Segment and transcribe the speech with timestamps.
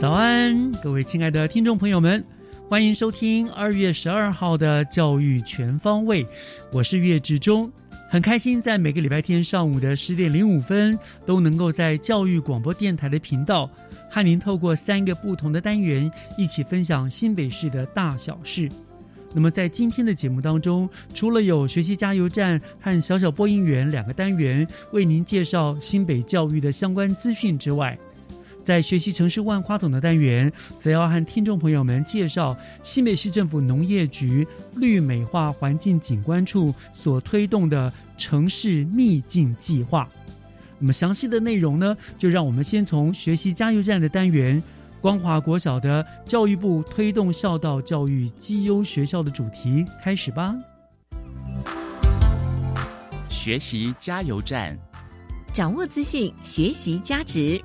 [0.00, 2.24] 早安，各位亲爱的听众朋友们，
[2.70, 6.26] 欢迎收听二月十二号的教育全方位，
[6.72, 7.70] 我是岳志忠。
[8.08, 13.68] 很开心，在每个礼拜天上午的十点零五分，都能够在教育广播电台的频道，
[14.10, 18.70] 和您透过三个不同的单元，一起分享新北市的大小事。
[19.34, 27.98] 那么在今天的节目当中，除了有学习加油站和小小播音员两个单元为您介绍新北教育的相关资讯之外，
[28.62, 40.08] 在学习城市万花筒的单元，则要和听众朋友们介绍新北市政府农业局绿美化环境景观处所推动的城市秘境计划。
[40.78, 44.62] 那么详细的内容呢，就让我们先从学习加油站的单元。
[45.00, 50.54] 光华国小的教育部推动孝道教育绩优学校的主题开始吧。
[53.30, 54.78] 学习加油站，
[55.54, 57.58] 掌握资讯，学习价值。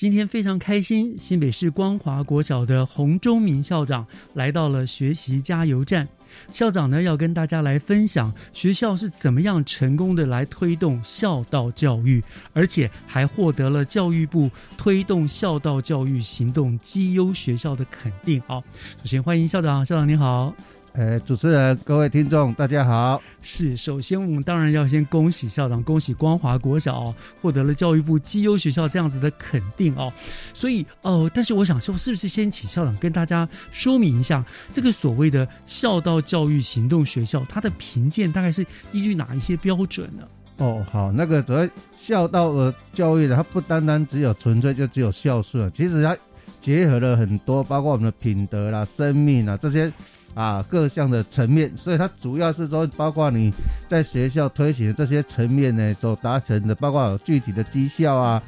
[0.00, 6.08] 今天非常开心，新北市光华国小的洪忠明校长来到了学习加油站。
[6.50, 12.24] 校长呢要跟大家来分享学校是怎么样成功的来推动孝道教育，
[12.54, 18.40] 而且还获得了教育部推动孝道教育行动绩优学校的肯定。
[18.46, 18.64] 好，
[19.02, 20.54] 首先欢迎校长，校长您好。
[20.92, 23.22] 呃，主持人、各位听众，大家好。
[23.42, 30.12] 是，首先我们当然要先恭喜校长，恭喜光华国小、哦、获得了教育部绩优学校这样子的肯定哦。
[30.52, 40.26] 所以，哦，但是我想说，是不是先请校长跟大家说明一下，这个所谓的孝道教育行动学校，它的评鉴大概是依据哪一些标准呢？
[40.56, 46.16] 哦，好，那个主要孝道的教育呢，它不单单只有纯粹就只有孝顺，其实它
[46.60, 49.90] 结合了很多，包括我们的品德啦、生命啊这些。
[50.32, 53.52] 啊，各项的层面，所以它主要是说，包括你
[53.88, 58.40] 在学校推行这些层面呢，所达成的，包括有具体的绩效啊，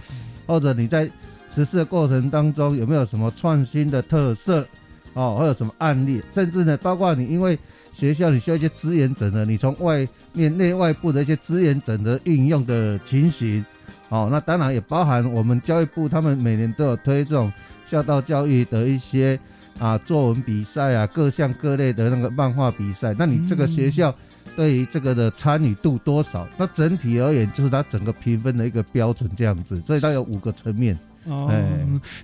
[0.47, 1.11] 或者你在
[1.53, 4.67] 实施的过程当中有没有什么创新的特色
[5.15, 7.59] 哦，或者什么案例，甚至呢，包括你因为
[7.93, 13.63] 学校你需要一些资源整合，你从外面内外部的一些资源整合运用的情形
[14.09, 17.53] 哦，那当然也包含我们教育部他们每年都有推这种
[17.85, 19.37] 孝道教育的一些。
[19.79, 24.15] 啊，作文比赛啊，各项各类的那个漫画比赛，那你这个学校
[24.57, 26.47] 对于这个的参与度多少？
[26.57, 30.99] 那整体而言，就是它整个评分的一个标准这样子，所以它有五个层面。
[31.25, 31.51] 哦，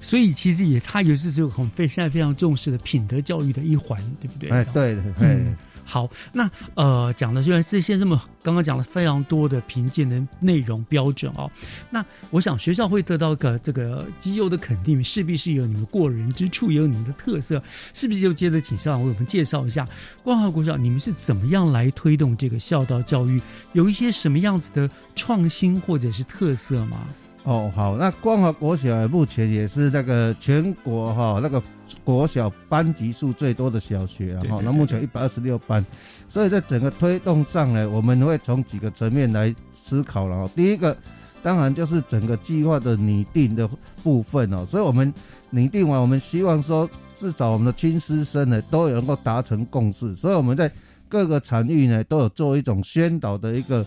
[0.01, 4.51] 所以其实也它也是这个很非现在非常重视的品德教育的一环，对不对？
[4.51, 5.57] 哎，对，嗯。
[5.91, 11.51] 好，那呃讲的虽然这些这么刚刚讲了非常多的评鉴的内容标准哦，
[11.89, 17.63] 那我想学校会得到个这个绩优的肯定，势必是有你们过人之处，也有你们的特色，
[17.95, 18.19] 是不是？
[18.21, 19.89] 就接着请校长为我们介绍一下
[20.23, 23.41] 光华国小，你们是怎么样来推动这个孝道教育，
[23.73, 27.07] 有一些什么样子的创新或者是特色吗？
[27.49, 31.63] 哦，好，那光华国小目前也是那个全国哈那个
[32.05, 35.83] 国小班级数最多的小学了哈，那目前一百二十六班，
[36.29, 40.51] 所以在整个推动上呢，我们会从几个层面来思考了哈。
[40.55, 40.95] 第一个，
[41.43, 43.67] 当然就是整个计划的拟定的
[44.03, 45.11] 部分哦，所以我们
[45.49, 46.87] 拟定完，我们希望说
[47.17, 50.71] 至少我们的亲师生呢都能够达成共识，所以我们在
[51.09, 53.83] 各个场域呢都有做一种宣导的一个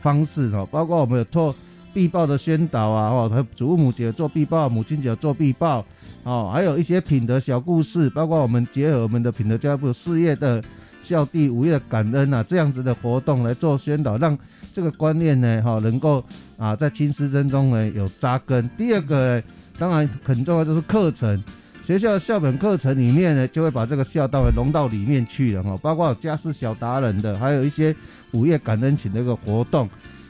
[0.00, 1.54] 方式哦，包括我们有做。
[1.94, 5.86] 必报的宣导啊，哦，他祖母节做必报，母亲节做必报，
[6.24, 10.62] 哦，还有一些品德小故事，包括我们结合我们的品德教育部事业的
[11.02, 14.36] 孝弟五月感恩啊这样子的活动来做宣导，让
[14.72, 16.22] 这个观念呢哈能够
[16.58, 18.68] 啊在亲师生中呢有扎根。
[18.76, 19.40] 第二个
[19.78, 21.42] 当然很重要就是课程。
[21.82, 27.94] 学校的校本课程里面呢，就会把这个孝道融到里面去了哈，包括家事小达人的，还有一些
[28.32, 29.86] 午夜感恩寝的一个活动。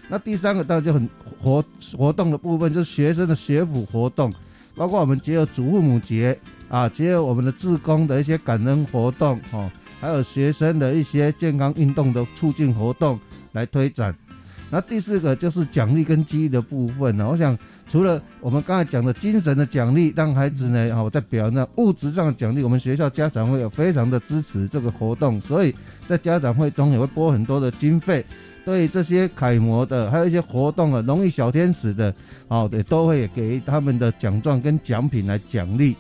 [0.09, 1.09] 那第三个当然就很
[1.41, 1.65] 活
[1.97, 4.33] 活动的部分，就是学生的学府活动，
[4.75, 9.71] 包括我们结合祖父母节啊，结合我们的自工的一些感恩活动哦，
[10.01, 13.19] 还有学生的一些健康运动的促进活动
[13.53, 14.15] 来推展。
[14.71, 17.57] 那第四个就是奖励跟激励的部分呢，我想。
[17.87, 25.73] 除了我们刚才讲的精神的奖励，让孩子呢，好在表扬物质上的奖励，我们学校家长会有非常的支持这个活动，所以
[26.09, 28.25] 在家长会中也会拨很多的经费，
[28.65, 32.15] 对这些楷模的，还有一些活动啊，荣誉小天使的，
[32.49, 35.95] 好也都会给他们的奖状跟奖品来奖励。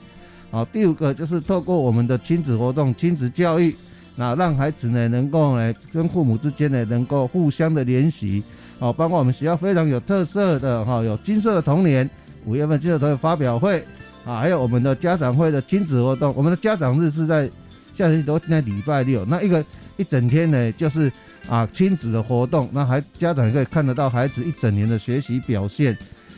[0.51, 3.75] 好，第五个就是透过我们的亲子活动、亲子教育，
[4.17, 8.43] 那让孩子呢能够呢跟父母之间呢能够互相的联系。
[8.79, 12.09] 好，包括我们学校非常有特色的哈，有金色的童年，
[12.47, 13.85] 五月份金色童年发表会
[14.25, 16.33] 啊，还有我们的家长会的亲子活动。
[16.37, 17.51] 我们的家长日是在
[17.93, 19.65] 下星期都在礼拜六，那一个
[19.97, 21.11] 一整天呢，就是
[21.49, 25.97] 啊亲子的活动，那孩子家长也可以看得到孩子一整年的学习表现。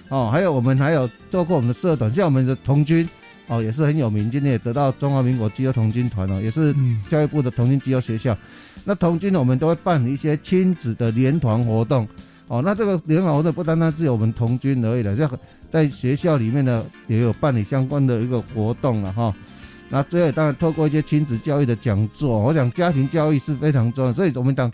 [0.09, 3.09] 哦，还有我们还有做过我们的社团，像我们的童军
[3.49, 6.73] 哦，也是很有名，今天也得到中华民国基优童军团哦，也是
[7.09, 8.37] 教育部的童军基优学校。
[8.85, 12.07] 那童军呢，我们都会办理一些亲子的联团活动。
[12.47, 15.29] 哦，那这个联团活动不单单只有我们童军而已的，在
[15.69, 19.35] 在学校里面呢也有办理相关的一个活动了哈。
[19.89, 24.71] 那最后当然透过一些亲子教育的讲座，我想家庭教育是非常重要，所以我们讲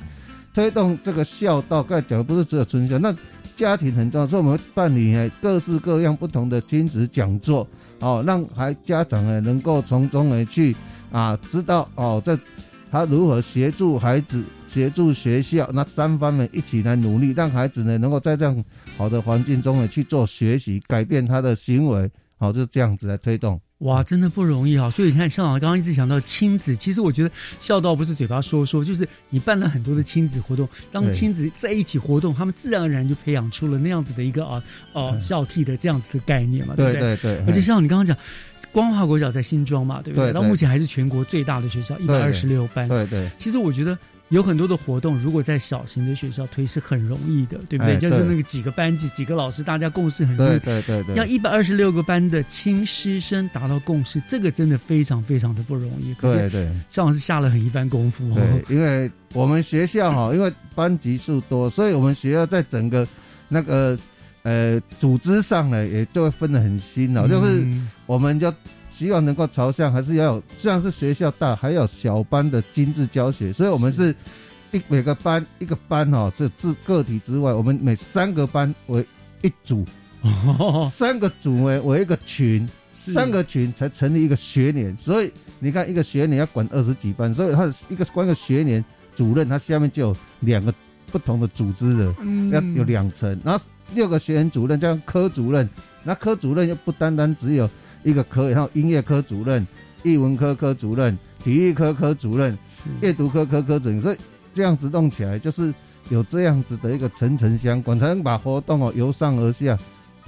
[0.54, 3.14] 推动这个孝道，刚才讲的不是只有春孝，那
[3.54, 7.68] 家庭很重要，所以我们办理各式各样不同的亲子讲座，
[8.00, 10.74] 哦，让孩家长呢能够从中呢去
[11.10, 12.38] 啊知道哦在。
[12.90, 18.64] 他如何协助孩子、协助学校，那三方面一起来努力，让孩子呢能够在这样
[18.98, 23.58] 好的环境中呢去做学习，改变他的行为，好，就这样子来推动。
[23.82, 24.90] 哇，真的不容易啊！
[24.90, 27.30] 所以你看，校长刚刚一直讲到亲子，其实我觉得
[27.60, 34.62] 孝道不是嘴巴说说，就是你办了很多的亲子活动，当亲子在一起活动，他们自然而然就培养出了那样子的一个啊
[34.92, 37.00] 哦孝悌的这样子的概念嘛，对不对？
[37.00, 37.44] 对对。
[37.46, 38.16] 而且像你刚刚讲。
[38.70, 40.32] 光华国小在新庄嘛，对不对？
[40.32, 42.88] 到目前还是全国最大的学校，一百二十六班。
[42.88, 43.30] 对对。
[43.36, 43.98] 其实我觉得
[44.32, 47.98] 有很多的活动，如果在小型的学校推是很容易的，对不对？
[47.98, 50.58] 就是那个几个班级、几个老师，大家共识很容易。
[50.60, 51.14] 对对对。
[51.16, 56.14] 要一百二十六个班的亲师生达到共识，这个真的非常非常的不容易。
[56.14, 56.66] 对对。
[56.88, 58.36] 校长是下了很一番功夫哦。
[58.66, 63.06] 对，因为我们学校哈，因为班级数多，所以我们学校在整个
[63.48, 63.98] 那个
[64.44, 67.28] 呃组织上呢，也就会分得很新哦。
[67.28, 67.62] 就是
[68.06, 68.50] 我们就。
[68.92, 74.14] 希望能够朝向，还是要有，虽然是学校大，还有小班的精致教学，所以我们是
[74.70, 79.04] 一每个班一个班哈，这自个体之外，我们每三个班为
[79.40, 79.84] 一组，
[80.92, 88.84] 三个组为为一个群，三个群才成立一个学年，所以你看一个学年要管二十几班，所以他一个管一个学年
[89.14, 90.72] 主任，他下面就有两个
[91.10, 92.14] 不同的组织的，
[92.52, 95.66] 要有两层，然后六个学员主任加上科主任，
[96.04, 97.68] 那科主任又不单单只有。
[98.02, 99.66] 一个科，然后音乐科主任、
[100.02, 102.56] 艺文科科主任、体育科科主任、
[103.00, 104.16] 阅读科科科主任，所以
[104.54, 105.72] 这样子弄起来，就是
[106.08, 109.78] 有这样子的一个层层相关，才能把活动哦由上而下。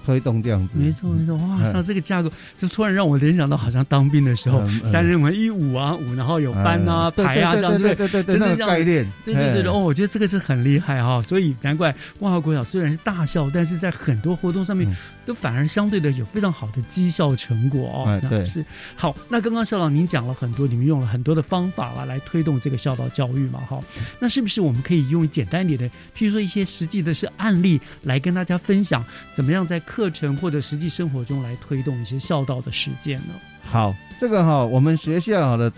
[0.06, 11.88] 推动这样子，没错没错，哇塞，这个架构就突然让我联想到，好像当兵的时候，三人为一五啊五，然后有班啊排啊这样对对对对，那个概念，对对对哦，我觉得这个是很厉害哈，所以难怪
[12.18, 18.20] 万华国小虽然是大校，但是在很多活动上面都反而相对的有非常好的绩效成果哦。
[18.28, 18.64] 对，是
[18.94, 19.14] 好。
[19.28, 23.80] 那刚刚校长您讲了很多，你们用了很多的方法啊来推动这个孝道教育嘛，哈，
[24.20, 29.04] 那是不是我们可以用简单一点的，譬如说一些实际的是案例来跟大家分享，
[29.34, 33.34] 怎么样在课程或者实际生活中来推动一些孝道的实践呢？
[33.64, 35.72] 好，这个哈，我们学校的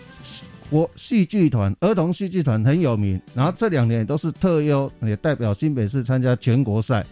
[0.68, 7.04] 国戏剧团、儿童戏剧团很有名，然后这两年都是特优，也代表新北市参加全国赛。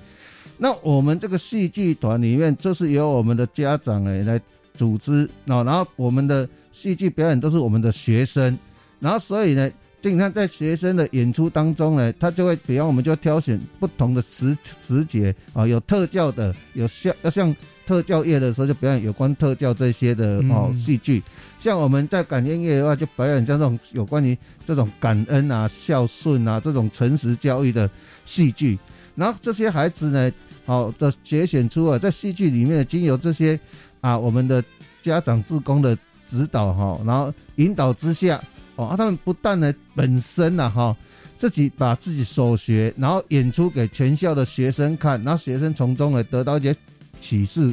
[0.57, 4.41] 那我们这个戏剧团里面，就是由我们的家长诶来
[4.75, 8.59] 组织，然后然后我们的戏剧表演都是我们的学生，
[9.01, 9.71] 然后所以呢。
[10.07, 17.57] 你看，在学生的演出当中呢，他就会，比方我们就挑选不同的时时节啊，有特教的，有像要像
[17.87, 21.23] 特教业的时候就表演有关特教这些的哦戏剧。
[21.59, 27.89] 像我们在感恩夜的话，就表演像这种有关于这种感恩啊、孝顺啊这种诚实教育的
[28.27, 28.79] 戏剧。
[29.15, 30.33] 然后这些孩子呢，
[30.65, 33.59] 好的节选出啊，在戏剧里面经由这些
[34.01, 34.63] 啊我们的
[35.03, 38.43] 家长自工的指导哈，然后引导之下。
[38.77, 40.97] 哦，他们不但呢本身呢哈，
[41.37, 46.75] 自己把自己所学，然后演出给全校的学生看，然后学生从中呢得到一些
[47.21, 47.73] 启示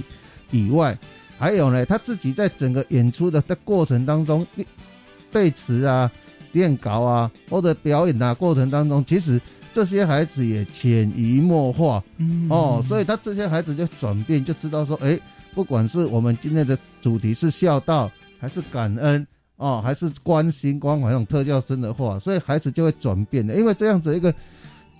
[0.52, 0.96] 以外，
[1.40, 4.46] 还有呢他自己在整个演出的的过程当中，
[5.32, 6.12] 背词啊、
[6.52, 9.42] 练稿啊或者表演啊过程当中，其实
[9.74, 15.20] 这些孩子也潜移默化嗯哦，所以他这些孩子就转变，就知道说，哎，
[15.54, 19.26] 不管是我们今天的主题是孝道还是感恩。
[19.58, 24.34] 哦，还是关心关怀那种特教生的话，所以孩子就会转变的，因为这样子一个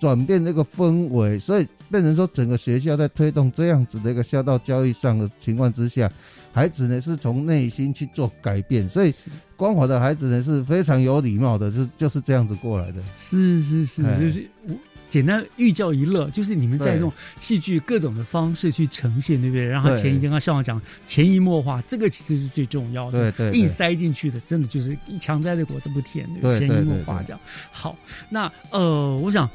[0.02, 6.10] 转变这个氛围，所以变成说整个学校在推动这样子的一个孝道教育上的情况之下，
[6.52, 9.14] 孩子呢是从内心去做改变，所以
[9.56, 13.00] 光华的孩子呢是非常有礼貌的，是就是这样子过来的。
[13.16, 14.74] 是是是，哎就是我
[15.08, 19.64] 简单寓教于乐，就是你们在用戏剧各种的方式去呈现，对不对？
[19.64, 23.30] 然后对前一天刚校长讲潜移默化，这个其实是最重要的。
[23.30, 27.38] 对对对硬塞进去的，真的就是一强摘的果子不甜，对不对潜移默化这样。
[27.70, 27.96] 好，
[28.28, 29.48] 那呃，我想。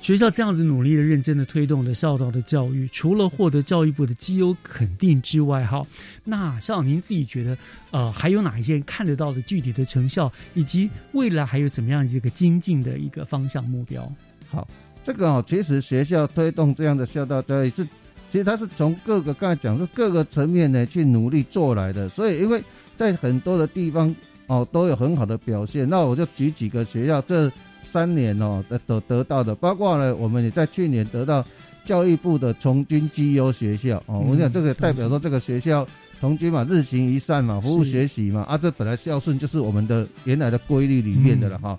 [0.00, 5.86] 学校这样子努力的、认真的推动的孝道的教育，除了获得教育部的绩优肯定之外，哈，
[6.24, 7.56] 那校长您自己觉得，
[7.90, 14.10] 呃，还有哪一些看得到的具体的成效，以及未来还有怎么样的一个精进的一个方向目标？
[14.48, 14.66] 好，
[15.04, 17.84] 这个哦，其实学校推动这样的孝道教育是，
[18.30, 22.64] 其实它是从各个刚才讲是各个层面呢去努力做来的，所以因为
[22.96, 24.12] 在很多的地方
[24.46, 31.44] 哦都有很好的表现，那我就举几个学校这三年哦得得得到的，包括呢我们也在去年得到
[31.84, 35.86] 教育部的从军绩优学校哦，嗯我想这个代表说这个学校。
[36.20, 41.78] 从军嘛，日行一善嘛，服务学习嘛，啊，这本来孝顺就是我们的原来的规律里面的了哈。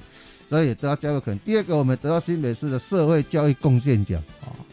[0.50, 1.38] 所以也得到教育肯。
[1.46, 4.20] 第二个，我们得到新北市的社会教育贡献奖。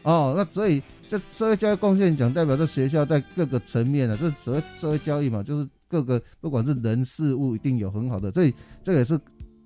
[0.05, 9.21] 哦，那所以这社会教育贡献奖代表这学校在各个层面呢，这所谓社会教育嘛，就是各个不管是人事物一定有很好的，所以这个也是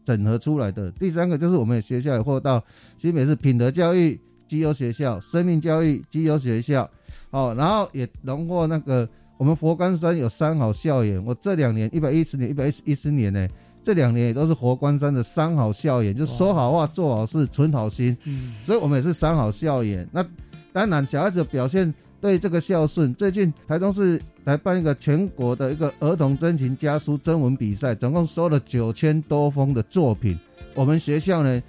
[0.04, 0.90] 整合出来的。
[0.92, 2.62] 第三个就是我们学校也获到
[2.98, 6.88] 新北市品德教育绩优学校、生命教育绩优学校，
[7.30, 11.24] 哦，然后也荣获那个我们佛光山有三好校园。
[11.24, 13.48] 我这两年一百一十年、一百一十年呢。
[13.84, 20.08] 这两年也都是佛光山的三好校园，就说好话、做好事、存好心，嗯，所以我们也是三好校园。
[20.12, 20.24] 那
[20.72, 21.92] 当然，小孩子表现
[22.22, 30.38] 对这个孝顺，最近台中市来办一个全国的一个儿童真情家书征文比赛，总共收了九千多封的作品。
[30.76, 31.60] 我们学校呢，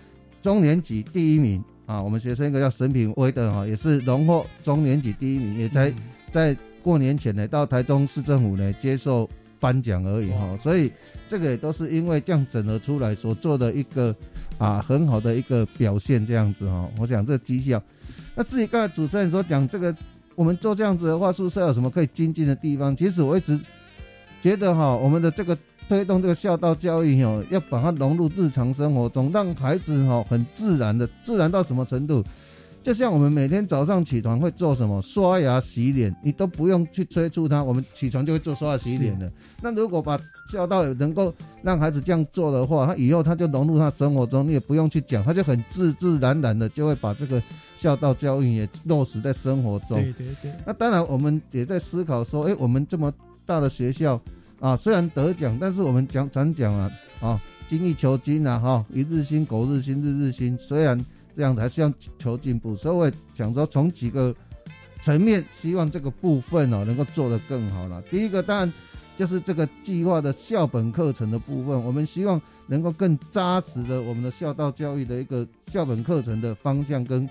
[0.43, 5.91] 中年级第一名啊，我们学生一个叫沈品威的哈，也是荣获中年级第一名，也才
[6.31, 9.27] 在过年前呢到台中市政府呢接受
[9.59, 10.91] 颁奖而已哈哇，所以
[11.27, 14.15] 这个也都是因为这样整合出来所做的一个
[14.59, 16.87] 啊很好的一个表现这样子哈。
[16.99, 17.81] 我想这绩效，
[18.35, 19.95] 那至于刚才主持人所讲这个，
[20.35, 22.95] 我们做这样子的话，宿舍有什么可以精进的地方？
[22.95, 23.59] 其实我一直
[24.41, 32.23] 觉得哈，我们的这个推动这个孝道教育哦，要把它融入日常生活中，让孩子哈很自然的，自然到什么程度？
[32.83, 39.31] 就像我们每天早上起床会做什么，刷牙、洗脸，你都不用去催促他，我们起床就会做刷牙、洗脸的。
[39.61, 40.19] 那如果把
[40.51, 47.41] 孝道能够让孩子这样做的话，他以后他就融入他生活中，你也不用去讲，他就很自自然然的就会把这个
[47.77, 49.97] 孝道教育也落实在生活中。
[50.01, 53.11] 对对对，那当然，我们也在思考说，哎、我们这么
[53.45, 54.19] 大的学校
[54.59, 60.57] 啊，虽然得奖，但是我们讲常讲啊，啊，精益求精啊，哈，一日新，苟日新，日日新。
[60.57, 60.99] 虽然
[61.35, 64.33] 这样子，还是要求进步，所以我也想说，从几个
[65.01, 68.01] 层面，希望这个部分哦，能够做得更好了。
[68.03, 68.73] 第一个，当然
[69.17, 77.29] 就是这个计划的校本课程的部分，我们希望能够更扎实的我们的孝道教育的一个校本课程的方向跟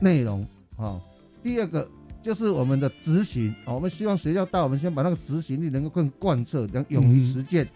[0.00, 1.00] 内容啊。
[1.42, 1.88] 第二个。
[2.20, 7.66] 就是我们的执行啊，我们希望学校大，我们先把那个执行力能够更贯彻，能勇于实践。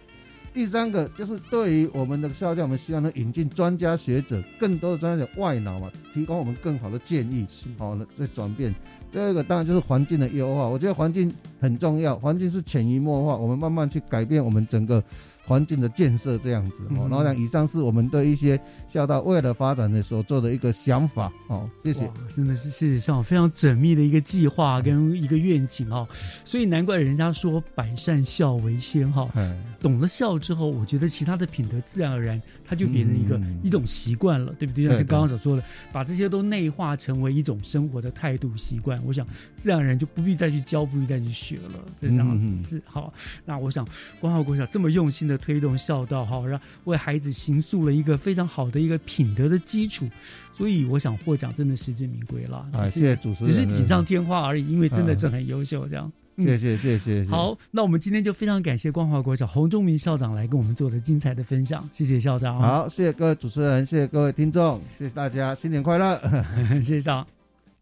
[0.54, 7.46] 第三个就是对于我们的校教，我们希望能引进专家学者，更多的专家学外脑嘛，提供我们更好的建议，
[7.78, 8.74] 好了再转变。
[9.10, 15.02] 第二个当然就是环境的优化，我觉得环境很重要，环境是潜移默化，我们慢慢去改变我们整个
[15.44, 17.02] 环境的建设这样子哦。
[17.02, 18.58] 嗯然后呢，以上是我们对一些
[18.88, 26.08] 孝道未来发展的所做的一个想法哦，谢谢。，真的是谢谢校长非常缜密的一个计划跟一个愿景哦、
[26.44, 32.40] 所以难怪人家说百善孝为先哈、嗯，懂了孝之后，我觉得其他的品德自然而然
[32.72, 34.88] 它就变成一个、嗯一种习惯了，对不对？
[34.88, 35.62] 像是刚刚所说的，
[35.92, 39.26] 把这些都内化成为一种生活的态度习惯，我想
[39.56, 43.12] 自然而然就不必再去教，不必再去学了，这样是好。
[43.44, 43.86] 那我想
[44.18, 50.08] 光浩国小这么用心的推动孝道，好，让为孩子形塑了一个非常好的一个品德的基础，
[50.56, 52.66] 所以我想获奖真的实至名归了。
[52.72, 53.52] 啊，谢谢主持人。
[53.52, 56.10] 只是锦上添花而已，因为真的嗯是很优秀，这样。
[56.10, 57.30] 谢谢谢谢谢谢。
[57.30, 66.20] 好，那我们今天就非常感谢光华国小洪忠明校长来跟我们做的精彩的分享，谢谢校长。，好，谢谢各位主持人，谢谢各位听众，谢谢大家，新年快乐。
[66.82, 67.26] 谢谢校长。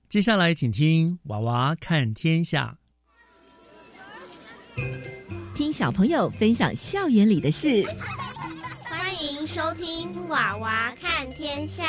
[0.09, 2.76] 接下来请听《娃娃看天下
[5.54, 7.87] 听小朋友分享校园里的事。
[8.83, 11.85] 欢迎收听《娃娃看天下》。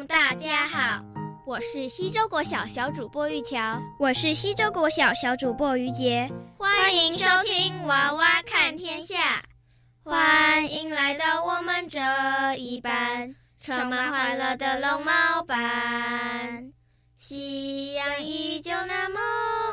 [0.00, 1.04] 众，大家好，
[1.44, 6.26] 我是西周国小小主播玉乔，我是西周国小小主播于杰，
[6.56, 9.36] 欢迎收听《娃娃看天下》，
[10.10, 12.00] 欢迎来到我们这
[12.56, 16.72] 一班充满欢乐的龙猫班。
[17.18, 19.20] 夕阳依旧那么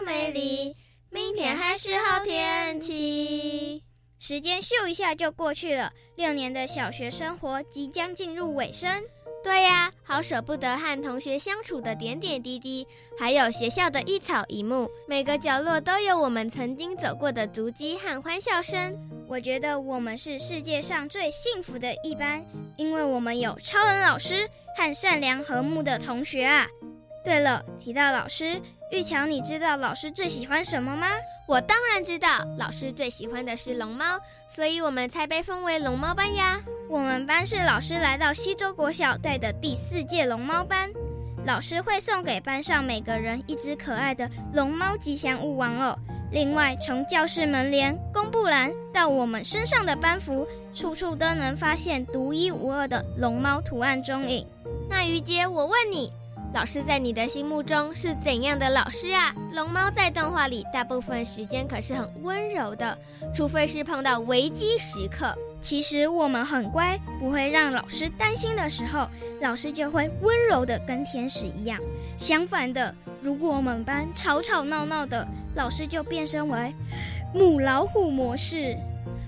[0.05, 0.75] 美丽，
[1.09, 3.81] 明天还是好天气。
[4.19, 9.01] 时间咻一下就过去了，六年的小学生活即将进入尾声。
[9.47, 12.85] 对呀，好舍不得和同学相处的点点滴滴，
[13.17, 18.93] 还有学校的一草一木，每个角落都有我们曾经走过的足迹和欢笑声。
[19.25, 26.67] 我觉得我们是世界上最幸福的一班，因为我们有超人老师和善良和睦的同学啊。
[27.23, 31.09] 对了，提到老师，玉乔，你知道老师最喜欢什么吗？
[31.45, 34.17] 我当然知道，老师最喜欢的是龙猫，
[34.49, 36.61] 所以我们才被封为龙猫班呀。
[36.89, 40.89] 我们班是老师来到西周国小带的第四届龙猫班，
[41.45, 45.97] 老师会送给班上每个人一只可爱的龙猫吉祥物玩偶。
[46.31, 54.47] 另外，从教室门帘、公布栏到我们身上的班服，处处都能发现独一无二的龙猫图案踪影。
[54.89, 56.09] 那于杰，我问你。
[56.53, 59.33] 老师在你的心目中是怎样的老师啊？
[59.53, 62.97] 龙猫在动画里大部分时间可是很温柔的，
[63.35, 65.37] 除非是碰到危机时刻。
[65.61, 69.07] 其实我们很乖，不会让老师担心的时候，
[69.41, 71.79] 老师就会温柔的跟天使一样。
[72.17, 76.73] 相反的，如果我们班吵吵闹闹的，老师就变身为
[77.33, 78.75] 母老虎模式。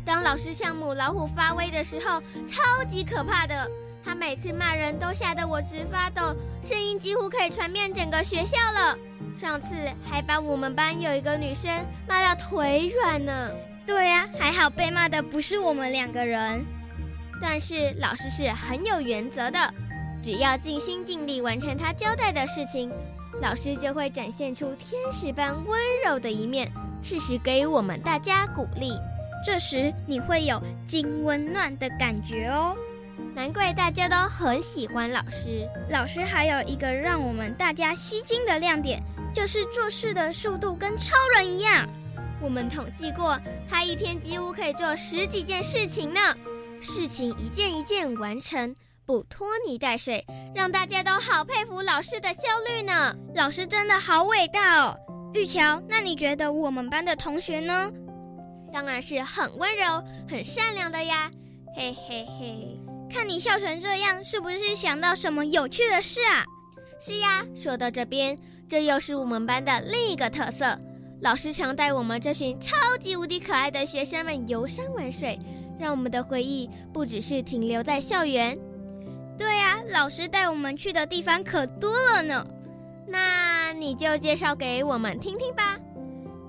[0.06, 3.70] 当老师向母老虎发威的时候，超级可怕的。
[4.10, 8.98] 他每次骂人都吓得我直发抖，声音几乎可以传遍整个学校了。
[9.40, 9.68] 上次
[10.03, 11.72] 还把我们班有一个女生
[12.07, 13.51] 骂到腿软呢。
[13.86, 16.66] 对呀、啊，还好被骂的不是我们两个人。
[17.40, 19.60] 但是老师是很有原则的，
[20.24, 22.92] 只要尽心尽力完成他交代的事情，
[23.44, 26.72] 老师就会展现出天使般温柔的一面，
[27.03, 28.92] 适时给予我们大家鼓励。
[29.46, 32.75] 这时你会有金温暖的感觉哦。
[33.40, 35.66] 难怪大家都很喜欢老师。
[35.90, 39.02] 老师还有一个让我们大家吸睛的亮点，
[39.34, 41.88] 就是做事的速度跟超人一样。
[42.42, 46.20] 我们统计过，他一天几乎可以做十几件事情呢，
[46.82, 48.75] 事情一件一件完成，
[49.06, 53.16] 不拖泥带水，让大家都好佩服老师的效率呢。
[53.36, 54.94] 老师真的好伟大哦！
[55.34, 57.90] 玉桥，那你觉得我们班的同学呢？
[58.74, 61.32] 当然是很温柔、很善良的呀，
[61.74, 62.78] 嘿嘿嘿。
[63.11, 66.45] 看你笑成这样，是不是想到什么有趣的事啊？
[67.01, 70.79] 是呀，说到这边，这又是我们班的另一个特色。
[71.22, 75.39] 老师常带我们这群超级无敌可爱的学生们游山玩水，
[75.79, 78.57] 让我们的回忆不只是停留在校园。
[79.37, 82.45] 对啊，老师带我们去的地方可多了呢。
[83.07, 85.79] 那你就介绍给我们听听吧。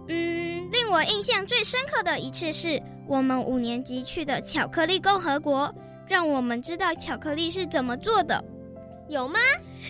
[0.09, 5.75] 嗯，令我印象最深刻的一次是我们五年级去的巧克力共和国。
[6.11, 8.45] 让我们知道巧克力是怎么做的，
[9.09, 9.39] 有吗？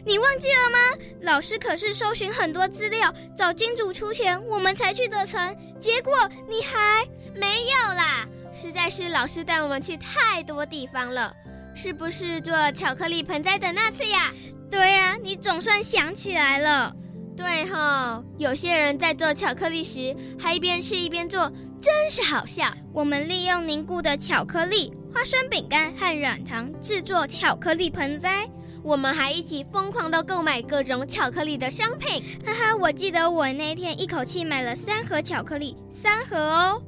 [0.04, 0.78] 你忘记了吗？
[1.22, 5.56] 老师可是搜寻很多资料，找金主出钱，我们才去得成。
[5.80, 6.12] 结果
[6.46, 8.28] 你还没有啦！
[8.52, 11.34] 实在是老师带我们去太多地方了，
[11.74, 14.30] 是不是做巧克力盆栽的那次呀？
[14.70, 16.94] 对呀、啊，你总算想起来了。
[17.34, 22.70] 对哈，有些人在做巧克力时还一边吃一边做，真是好笑。
[22.92, 24.92] 我们利用凝固的巧克力。
[25.12, 28.48] 花生饼干和软糖制作巧克力盆栽，
[28.82, 32.22] 我们还一起疯狂的购买各种巧克力的商品。
[32.44, 36.82] 哈哈，我记得我那天一口气买了三盒巧克力，三盒哦。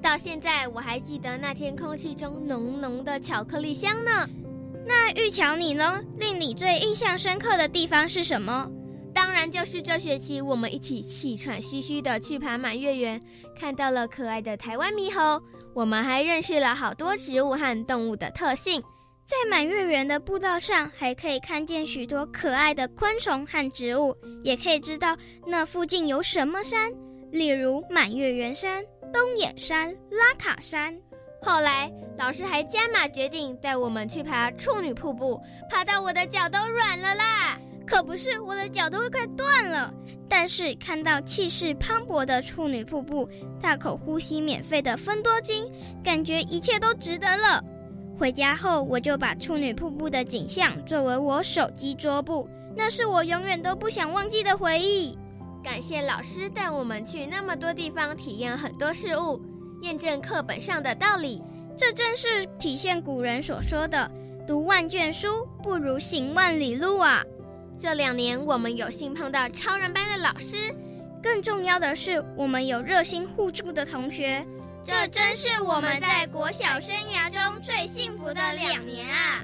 [0.00, 4.28] 到现在我还记得那天空气中浓浓的巧克力香呢。
[4.84, 6.00] 那玉乔你呢？
[6.18, 8.68] 令你最印象深刻的地方是什么？
[9.14, 13.20] 当然就是这学期我们一起气喘吁吁的去爬满月园，
[13.56, 15.40] 看到了可爱的台湾猕猴。
[15.74, 18.82] 我们还认识了好多植物和动物的特性，
[19.24, 26.92] 在满月园的步道上，还可以看见许多可爱的昆虫和植物，也可以知道那附近有什么山，
[27.30, 30.94] 例如满月园山、东眼山、拉卡山。
[31.44, 37.58] 后来老师还加码决定带我们去爬处女瀑布，爬到我的脚都软了啦。
[37.92, 39.92] 可不是，我的脚都会快断了。
[40.26, 43.28] 但是看到气势磅礴的处女瀑布，
[43.60, 45.70] 大口呼吸免费的芬多精，
[46.02, 47.62] 感觉一切都值得了。
[48.18, 55.14] 回家后，我就把处女瀑布的景象作为我手机桌布，那是我永远都不想忘记的回忆。
[55.62, 59.38] 感谢老师带我们去那么多地方，体验很多事物，
[59.82, 61.42] 验证课本上的道理。
[61.76, 64.10] 这正是体现古人所说的
[64.48, 65.28] “读万卷书，
[65.62, 67.22] 不如行万里路”啊！
[67.78, 70.74] 这两年，我们有幸碰到超人班的老师，
[71.22, 74.46] 更重要的是，我们有热心互助的同学。
[74.84, 79.42] 这真是我们在国小生涯中最幸福的两年啊！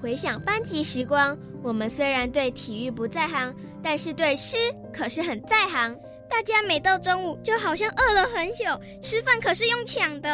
[0.00, 4.56] 回想班级时光，我们虽然对体育不在行，但是对诗
[4.92, 5.94] 可是很在行。
[6.30, 8.64] 大家每到中午，就好像饿了很久，
[9.02, 10.30] 吃饭可是用抢的，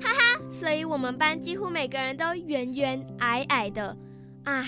[0.00, 0.40] 哈哈！
[0.58, 3.96] 所以我们班几乎每个人都圆圆矮矮的，
[4.44, 4.64] 唉。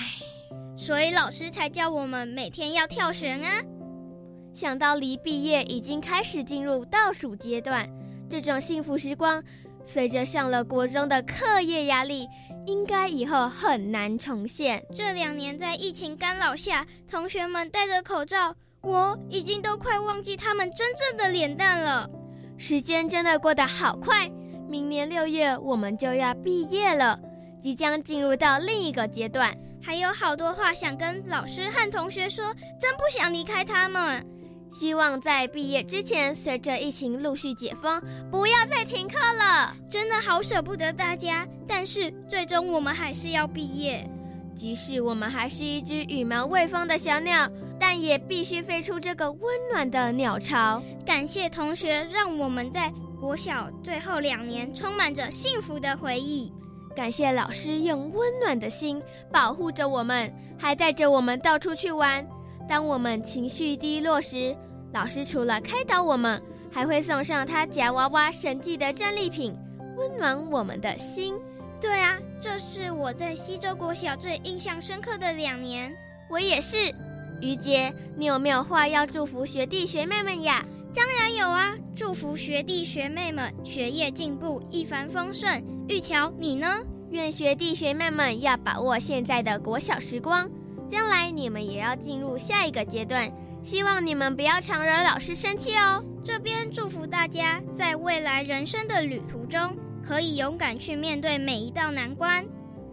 [0.77, 3.63] 所以老师才叫我们每天要跳绳啊！
[4.53, 7.89] 想到离毕业已经开始进入倒数阶段，
[8.29, 9.43] 这种幸福时光，
[9.87, 12.29] 随着上了国中的课业压力，
[12.67, 14.83] 应该以后很难重现。
[14.95, 22.09] 这两年在疫情干扰下，同学们戴着口罩，我已经都快忘记他们真正的脸蛋了。
[22.59, 24.31] 时间真的过得好快，
[24.69, 27.19] 明年六月我们就要毕业了，
[27.63, 29.57] 即将进入到另一个阶段。
[29.87, 34.27] 还有好多话想跟老师和同学说，真不想离开他们。
[34.73, 39.73] 希望在毕业之前，随着疫情陆续解封，不要再停课了。
[39.89, 44.05] 真的好舍不得大家，但是最终我们还是要毕业。
[44.57, 49.41] 即使我们还是一只羽毛未丰的小鸟，但也必须飞出这个温
[49.73, 50.83] 暖的鸟巢。
[51.07, 56.53] 感谢同学，让我们在国小最后两年充满着幸福的回忆。
[56.97, 62.27] 感谢老师用温暖的心保护着我们，还带着我们到处去玩。
[62.67, 64.57] 当我们情绪低落时，
[64.95, 66.41] 老师除了开导我们，
[66.73, 69.55] 还会送上他夹娃娃神迹的战利品，
[69.99, 71.35] 温暖我们的心。
[71.79, 75.95] 对啊，这是我在西周国小最印象深刻的两年。
[76.31, 76.77] 我也是。
[77.43, 80.65] 于杰，你有没有话要祝福学弟学妹们呀？
[80.95, 81.75] 当然有啊！
[81.95, 85.63] 祝福学弟学妹们学业进步，一帆风顺。
[85.89, 86.67] 玉桥，你呢？
[87.11, 90.51] 愿学弟学妹们要把握现在的国小时光，
[90.91, 93.31] 将来你们也要进入下一个阶段。
[93.63, 96.05] 希望你们不要常惹老师生气哦。
[96.25, 102.45] 这边祝福大家在未来人生的旅途中，可以勇敢去面对每一道难关。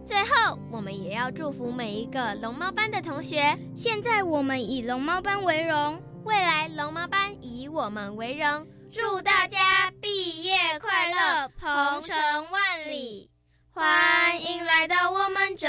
[0.06, 3.58] 最后，我们也要祝福每一个龙猫班的同学。
[3.74, 6.00] 现在我们以龙猫班为荣。
[6.24, 12.16] 未来龙猫班以我们为荣，祝大家毕业快乐，鹏程
[12.52, 13.28] 万里！
[13.72, 15.66] 欢迎来到我们这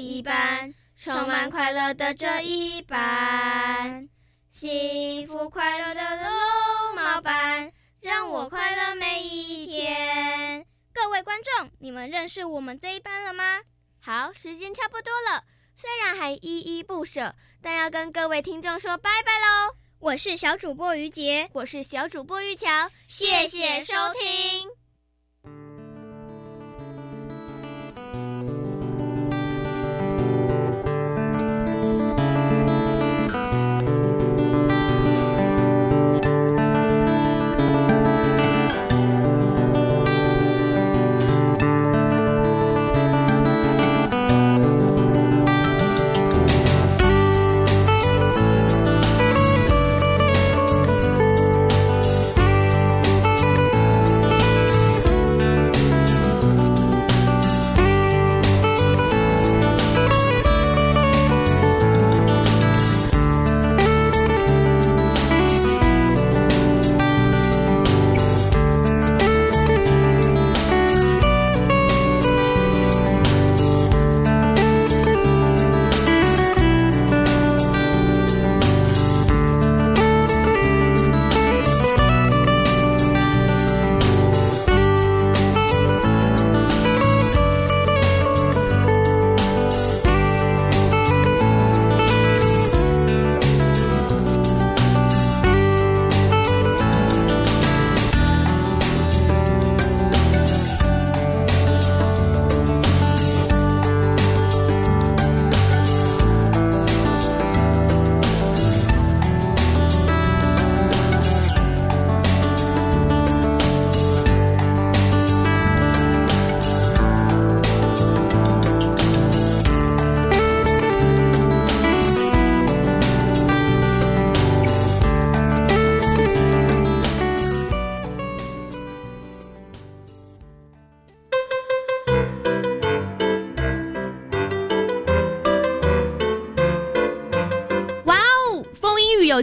[0.00, 4.08] 一班，充满快乐的这一班，
[4.50, 10.66] 幸福快乐的龙猫班，让我快乐每一天。
[10.92, 13.60] 各位观众，你们认识我们这一班了吗？
[14.00, 15.44] 好，时间差不多了，
[15.76, 19.76] 虽然还依依不舍，但要跟各位听众说拜拜喽。
[20.06, 24.85] 我是小主播于杰，我是小主播于桥，谢谢收听。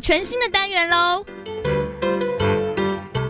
[0.04, 1.24] 全新的单元喽。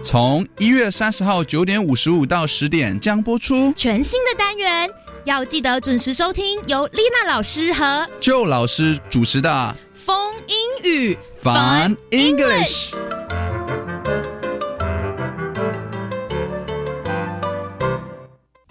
[0.03, 4.89] 从一月三十号九点五十五到十点将播出全新的单元，
[5.23, 12.89] 要记得准时收听由丽娜老师和旧老师主持的《风英语 Fun English》。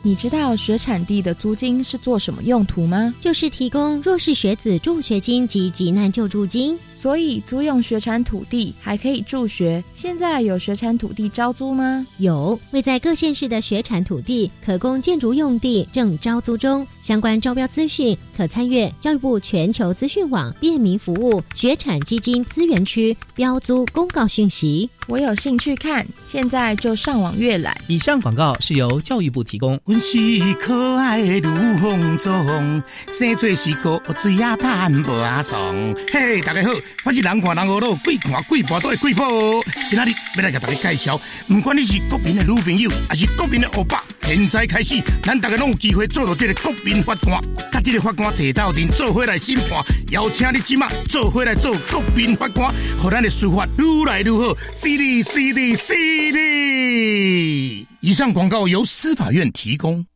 [0.04, 3.14] 你知道学产地的租金是做什么用途吗？
[3.20, 6.76] 就是提供弱势学子助学金及急难救助金。
[7.02, 9.82] 所以租用学产土地还可以助学。
[9.92, 12.06] 现在有学产土地招租吗？
[12.18, 16.86] 有，位在各县市的学产土地可供建筑用地正招租中。
[17.00, 24.88] 相关招标资讯可参阅教育部全球资讯网便民服务学产基金资源区标租公告讯息。
[25.08, 27.76] 我有兴趣看，现在就上网阅览。
[27.88, 29.76] 以上广告是由教育部提供。
[29.84, 30.16] 阮是
[30.60, 35.74] 可爱的如风中，生做是个水鸭蛋无阿爽。
[36.12, 36.70] 嘿，大家好。
[37.04, 39.62] 我是人看人恶路，鬼看鬼跋倒的鬼婆。
[39.90, 47.42] 今仔日要来给大家介绍，不管你是国民的女朋友，还是国民的欧巴，现在开始，咱大家拢有机会做到这个国民法官。
[47.72, 54.56] 甲这个法官坐到阵，做回来审判，邀请你即马做回来做国民法官，和咱的司法愈来愈好。
[54.72, 57.86] 犀利犀利犀利！
[58.00, 60.06] 以上广告由司法院提供。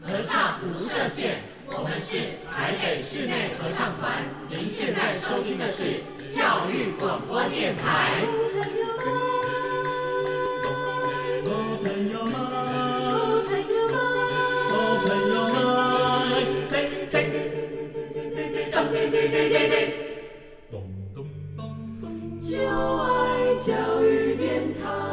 [0.00, 2.18] 合唱无设限，我们是
[2.50, 3.50] 台北室内。
[4.84, 8.20] 现在收听的是教育广播电台。
[22.40, 25.12] 就爱教育电台。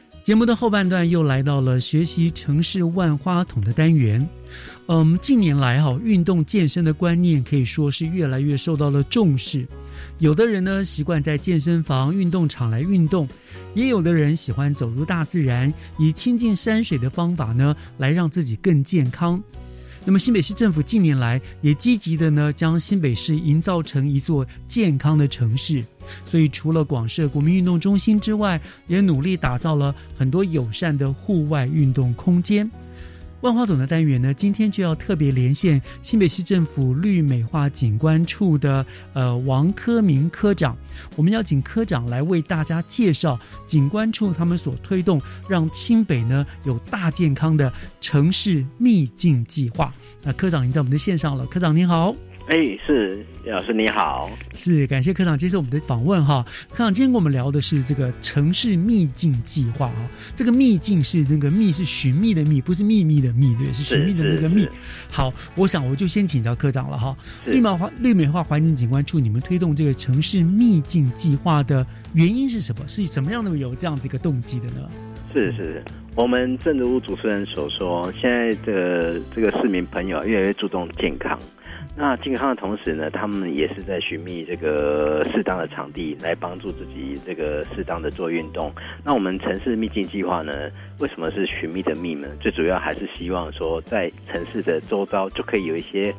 [0.23, 4.27] 节目的后半段又来到了学习城市万花筒的单元。
[4.87, 9.67] 嗯，近年来哈，运动健身的观念可以说是越来越受到了重视。
[10.19, 13.27] 有的人呢习惯在健身房、运动场来运动，
[13.73, 19.41] 也有的人喜欢走入大自然，以亲近山水的方法呢来让自己更健康。
[20.03, 25.85] 那么新北市政府近年来也积极的呢将新北市营造成一座健康的城市，
[26.25, 32.69] 所以除了广设国民运动中心之外，也努力打造了很多友善的户外运动空间。
[33.41, 40.77] 万花筒的单元呢，今天就要特别连线新北市政府绿美化景观处的呃王科明科长，
[41.15, 49.91] 我们要请科长来为大家介绍景观处他们所推动让新北呢有大健康的城市秘境计划。
[50.21, 52.15] 那科长已经在我们的线上了，科长您好。
[52.47, 56.43] 哎，是叶老师你好，是感谢科长接受我们的访问哈。
[56.69, 64.67] 科长今天跟我们聊的是这个城市秘境计划啊，这个秘境是那个秘是寻觅的秘，不是秘密的秘，对，是寻觅的那个秘。
[65.09, 67.15] 好，我想我就先请教科长了哈。
[67.45, 72.85] 绿美化绿美化环境景观处，你们推动这个城市秘境计划的原因是什么？
[72.87, 74.89] 是怎么样的有这样子一个动机的呢？
[75.31, 75.81] 是是，
[76.15, 81.39] 我们正如主持人所说，现在的这个市民朋友越来越注重健康。
[81.95, 88.71] 那健康的同时呢，他们也是在寻觅这个适当的场地来帮助自己这个适当的做运动。
[89.03, 92.27] 那我们城市秘境计划呢，为什么是寻觅的觅呢？
[92.39, 96.13] 最主要还是希望说，在城市的周遭就可以有一些。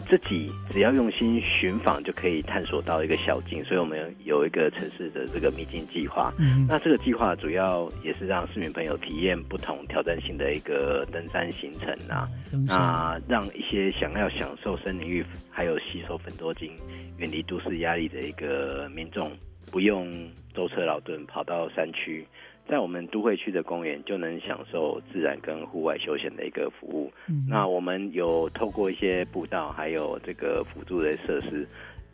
[0.00, 3.64] 自己只要用心寻访，就可以探索到一个小径。
[3.64, 6.32] 所以我们有一个城市的这个秘境计划。
[6.38, 12.28] 嗯，那这个计划主要也是让市民朋友体验不同挑战性的一个登山行程啊，
[12.66, 16.72] 那让一些想要享受森林浴，还有吸收粉多精、
[17.18, 19.32] 远离都市压力的一个民众，
[19.70, 20.10] 不用
[20.54, 22.26] 舟车劳顿跑到山区。
[22.68, 27.12] 在我们都会区的公园就能享受自然跟户外休闲的一个服务。
[27.48, 31.66] 那我们有透过一些步道，还有这个辅助的设施，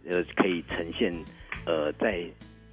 [0.07, 1.11] 呃，可以呈现
[1.65, 2.25] 呃在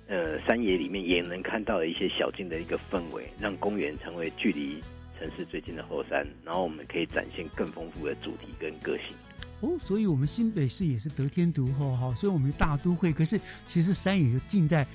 [0.08, 4.84] 呃山野里面也能看到的一些小径的一个氛围，让公园成为距离
[5.18, 6.28] 城市最近的后山。
[6.44, 9.16] 然后我们可以展现更丰富的主题跟个性。
[9.62, 14.86] 哦，所以我们新北市也是得天独厚哈，所以我们大都会，可是其实山野就近在。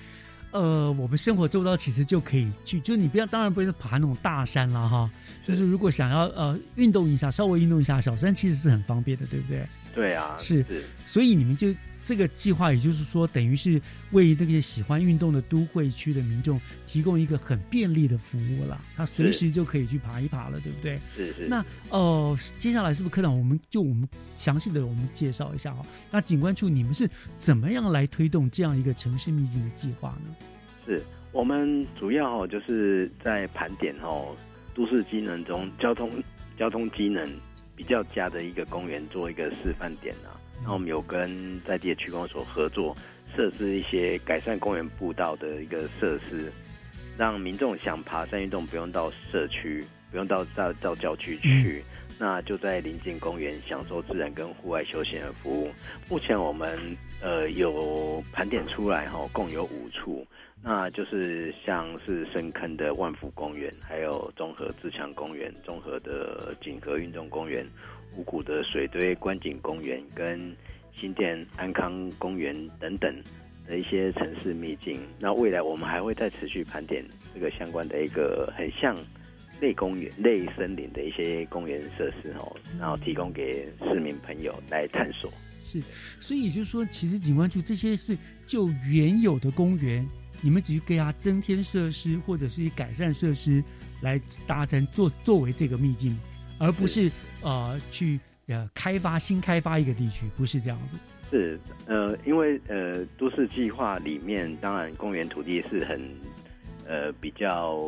[0.55, 5.11] 呃，我们生活周遭其实就可以去，就你不要，当然不是爬那种大山了哈。
[5.45, 9.67] 就是如果想要呃运动一下，稍微运动一下，小山其实是很方便的，对不对？
[9.93, 10.65] 对啊，是。
[11.07, 13.81] 所以你们就这个计划，也就是说，等于是
[14.13, 18.81] 为这些喜欢运动的都会区的民众提供一个很便利的服务了。
[18.95, 21.01] 他随时就可以去爬一爬了，对不对？
[21.17, 21.49] 是是。
[21.49, 25.85] 那呃，接下来是不是科长，我们就我们详细的我们介绍一下哈？
[26.11, 30.37] 那景观处你们是怎么样来推动这样一个城市秘境的计划呢？
[30.85, 34.37] 是我们主要哦，就是在盘点哦，
[34.75, 36.11] 都市机能中交通
[36.59, 37.27] 交通机能
[37.75, 40.34] 比较佳的一个公园做一个示范点啊。
[40.65, 42.97] 那我们有跟在地的区公所合作，
[43.37, 46.51] 设置一些改善公园步道的一个设施，
[47.19, 51.85] 让民众想爬山运动不用到社区，不用到到到郊区去，
[52.19, 55.71] 那就在临近公园享受自然跟户外休闲的服务。
[56.09, 56.79] 目前我们
[57.21, 60.27] 呃有盘点出来哈，共有五处。
[60.67, 67.67] 那就是像是深坑的万福公园，还有综合自强公园、综合的锦河运动公园、
[68.17, 70.55] 五谷的水堆观景公园跟
[70.93, 73.15] 新店安康公园等等
[73.67, 75.01] 的一些城市秘境。
[75.19, 78.97] 那未来我们还会再持续盘点这个相关的一个很像
[79.61, 85.33] 类公园、类森林的一些公园设施哦，然后提供给市民朋友来探索。
[85.61, 85.81] 是，
[86.21, 90.07] 所以也就是说，其实景观处这些是就原有的公园。
[90.43, 93.65] 你们只是给它增添设施，或者是以改善设施
[94.03, 96.15] 来达成作作为这个秘境，
[96.59, 97.11] 而不是
[97.45, 100.97] 呃去呃开发新开发一个地区，不是这样子。
[101.31, 106.01] 是呃，因为呃都市计划里面，当然公园土地是很
[106.89, 107.79] 呃比较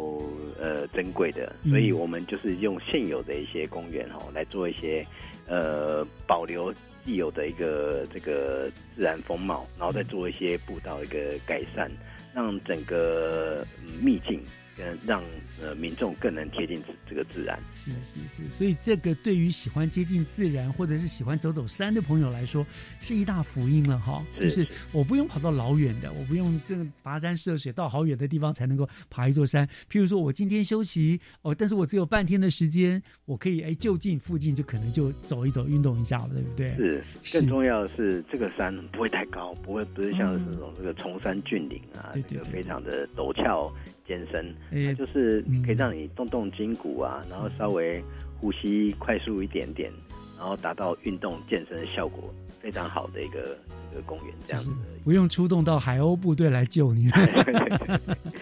[0.61, 5.05] 呃珍贵的，所以我们就是用现有的一些公园哦来做一些
[5.49, 6.73] 呃保留
[7.05, 11.91] 既有的一个这个自然风貌，然后再做一些步道一个改善。
[12.35, 13.67] 让整个
[14.03, 14.39] 秘境。
[14.77, 15.23] 跟让
[15.61, 22.65] 呃民众更能贴近这个自然，是是是，所以这个对于喜欢接近自然或者是喜欢走走山的朋友来说，
[23.01, 24.25] 是一大福音了哈。
[24.39, 29.67] 就是我不用跑到老远的，我不用这个跋山涉水到好远的地方才能够爬一座山。
[29.91, 37.03] 譬如说我今天休息哦，但是我只有半天的时间，我可以哎就近附近就可能就走一走，运动一下了，对不对？
[37.23, 43.73] 是，更重要的是这个山不会太高，不会不是像是这种这个崇山峻岭啊，这个非常的陡峭。
[44.07, 48.03] 健身，它就是可以让你动动筋骨啊，然后稍微
[48.41, 49.91] 呼吸快速一点点，
[50.39, 53.57] 然后达到运动健身的效果，非常好的一个
[53.93, 54.71] 一个公园，这样子。
[55.05, 57.09] 不用出动到海鸥部队来救你。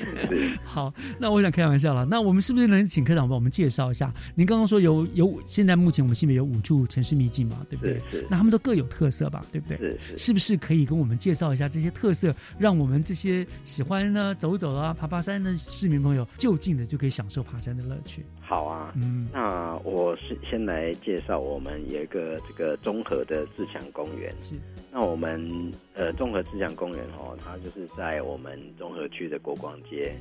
[0.64, 2.04] 好，那我想开玩笑了。
[2.04, 4.12] 那我们是不是能请科长帮我们介绍一下？
[4.34, 8.00] 您刚刚说有有，现在目前我们新北有五处城市秘境嘛，对不对？
[8.10, 8.26] 是。
[8.28, 9.76] 那他们都各有特色吧，对不对？
[9.78, 10.18] 是是。
[10.18, 18.24] 是不是可以跟我们介绍一下这些特色，让我们这些喜欢呢走走啊、爬爬山的市民朋友，就近的就可以享受爬山的乐趣？
[18.46, 24.32] 好啊，嗯，那我是先来介绍我们有一个这个综合的自强公园。
[24.40, 24.54] 是。
[24.92, 26.40] 那我们呃综合。
[26.52, 30.14] 自强公园哦，它就是在我们综合区的国光街，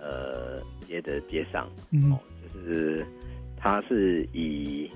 [0.00, 1.66] 呃街的街上
[2.12, 2.18] 哦，
[2.52, 3.06] 就是
[3.56, 4.90] 它是以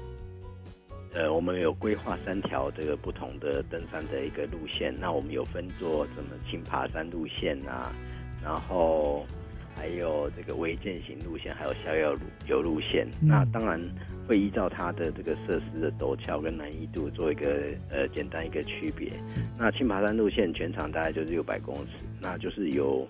[1.14, 7.92] 呃我们有规划三条这个不同的登山的一个路线，那我们有分做什么轻爬山路线啊，
[8.42, 9.24] 然后。
[9.74, 13.80] 还有这个微健行路线，还有逍遥路游路线，那当然
[14.28, 19.12] 会依照它的这个设施的陡峭跟难易度做一个呃简单一个区别。
[19.58, 23.06] 那轻爬山路线全长大概就是六百公尺，那就是有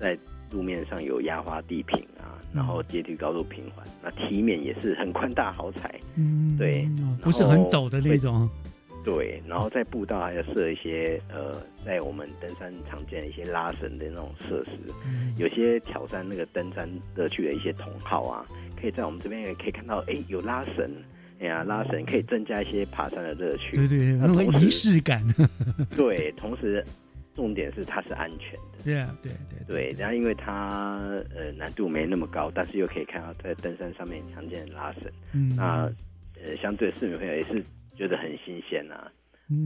[0.00, 0.16] 在
[0.50, 6.88] 路面上有压花地坪啊，然后阶梯高度平缓，那梯面也是很宽大好踩，嗯，对，
[7.22, 8.48] 不是很陡的那种。
[9.06, 14.92] 对，然后在步道还要设一些呃，在我们登山常见的一些拉绳的那种设施，
[15.38, 18.44] 有些挑战那个登山乐趣的一些同好啊，
[18.80, 20.90] 可以在我们这边也可以看到，哎，有拉绳，
[21.38, 25.24] 哎呀，拉绳可以增加一些爬山的乐趣，对对对，那种仪式感。
[25.96, 26.84] 对，同时
[27.36, 29.30] 重点是它是安全的，对啊，对
[29.68, 30.98] 对对，然后因为它
[31.32, 35.02] 呃难度没那么高，但是又可以看到在登山上面常见的拉绳，
[35.32, 35.88] 嗯，那
[36.42, 37.64] 呃相对市民朋友也是。
[37.96, 39.10] 觉得很新鲜呐，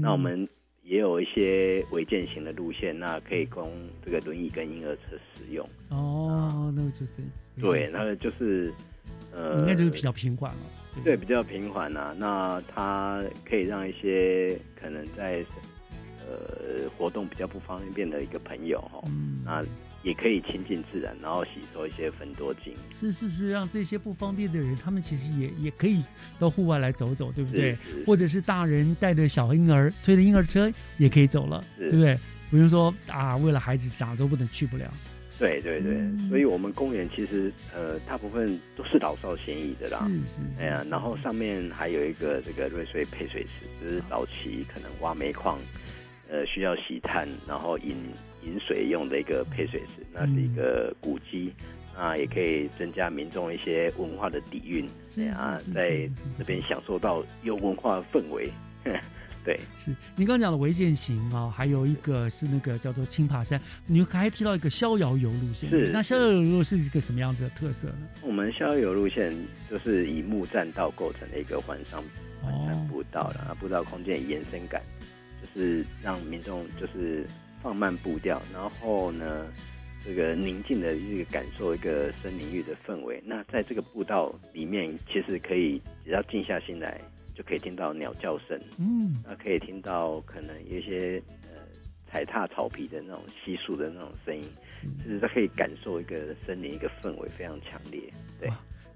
[0.01, 0.49] 那我们
[0.83, 3.73] 也有一些违建型的路线，那可以供
[4.05, 5.69] 这个轮椅跟婴儿车使用。
[5.91, 7.13] 哦，那就是
[7.61, 8.73] 对，那个就是
[9.33, 10.61] 呃，应该就是比较平缓了。
[11.05, 12.15] 对，比较平缓呐。
[12.19, 15.45] 那它可以让一些可能在
[16.27, 19.03] 呃活动比较不方便的一个朋友哈，
[19.45, 19.65] 那。
[20.03, 22.75] 也可以亲近自然，然后吸收一些分多精。
[22.91, 26.03] 是是是，让这些不方便的人，他们其实也也可以
[26.39, 27.77] 到户外来走走，对不对？
[28.07, 32.19] 或者是大人带着小婴儿推着婴儿车也可以走了，对不对？
[32.51, 34.93] 不用说啊，为了孩子哪都不能去不了。
[35.39, 35.97] 对对对，
[36.29, 40.07] 所以我们公园其实呃大部分都是老少咸宜的啦。
[40.27, 40.43] 是是。
[40.61, 45.59] 哎呀，然后上面还有一个这个瑞穗配水池，就是早期可能挖煤矿，
[46.29, 47.97] 呃需要洗炭，然后饮
[48.43, 51.53] 饮水用的一个配水池，那是一个古迹。
[51.97, 54.89] 那，也可以增加民众一些文化的底蕴，
[55.33, 58.51] 啊，在这边享受到有文化氛围。
[59.45, 65.69] 对，是您刚刚讲的违建行啊，还有一个是那个叫做青爬山，你还提到一个逍遥游路线。
[65.69, 68.09] 是，那逍遥游路是一个什么样的特色呢？
[68.23, 69.35] 我们逍遥游路线
[69.69, 72.01] 就是以木栈道构成的一个环山
[72.41, 74.81] 环山步道然后，步道空间延伸感，
[75.43, 77.27] 就是让民众就是
[77.63, 79.47] 放慢步调，然后呢。
[80.03, 83.23] 这个宁静的一个感受，一个森林域的氛围。
[83.23, 86.99] 那在这个步道里面，其实可以只要静下心来，
[87.35, 88.59] 就可以听到鸟叫声。
[88.79, 91.61] 嗯，那可以听到可能有一些呃
[92.11, 94.43] 踩踏草皮的那种稀疏的那种声音，
[95.05, 98.01] 就是它可以感受一个森林一个氛围非常强烈。
[98.41, 98.49] 对。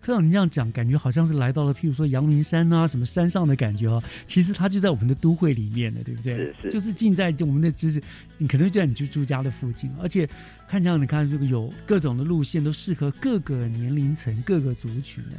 [0.05, 4.03] 科长，你这样讲，感觉好像是来到了，譬如说阳明山啊，什么山上的感觉啊。
[4.27, 6.35] 其实它就在我们的都会里面的，对不对？
[6.35, 6.71] 是是。
[6.71, 8.03] 就是近在我们的知识，
[8.37, 10.29] 你可能就在你住住家的附近，而且
[10.69, 15.37] 看这样，你看这个有各种的路线，都适合各个年龄层、各个族群的。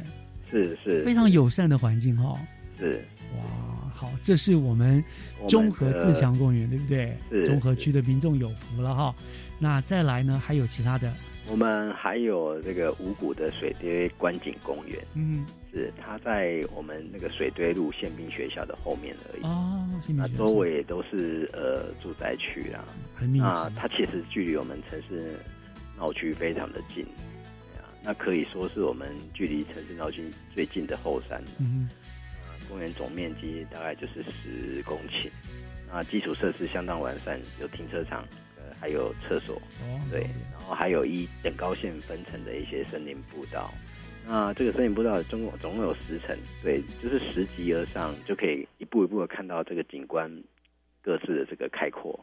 [0.50, 1.04] 是是。
[1.04, 2.36] 非常友善的环境哈。
[2.80, 3.04] 是。
[3.36, 5.02] 哇，好，这是我们
[5.48, 7.16] 中和自强公园，对不对？
[7.30, 7.46] 是。
[7.46, 9.14] 中和区的民众有福了哈。
[9.60, 10.42] 那再来呢？
[10.44, 11.14] 还有其他的？
[11.48, 19.42] 我们还有这个五谷的水堆观景公园，嗯，是它在我们那个水堆路宪兵学校的后面而已。
[19.44, 22.84] 哦，那周围都是呃住宅区啦，
[23.44, 25.38] 啊，它其实距离我们城市
[25.96, 27.04] 闹区非常的近，
[27.76, 31.40] 啊，那可以说是我们距离城市闹区最近的后山，
[32.68, 35.30] 公园总面积大概就是十公顷，
[35.88, 38.24] 那，基础设施相当完善，有停车场。
[38.80, 39.60] 还有厕所，
[40.10, 40.22] 对，
[40.52, 43.72] 然后还有一等高线分层的一些森林步道。
[44.26, 50.30] 那这个森林步道总共总共有十层，对，就是拾级而上，就可以一步一步的看到这个景观
[51.00, 52.18] 各自的这个开阔。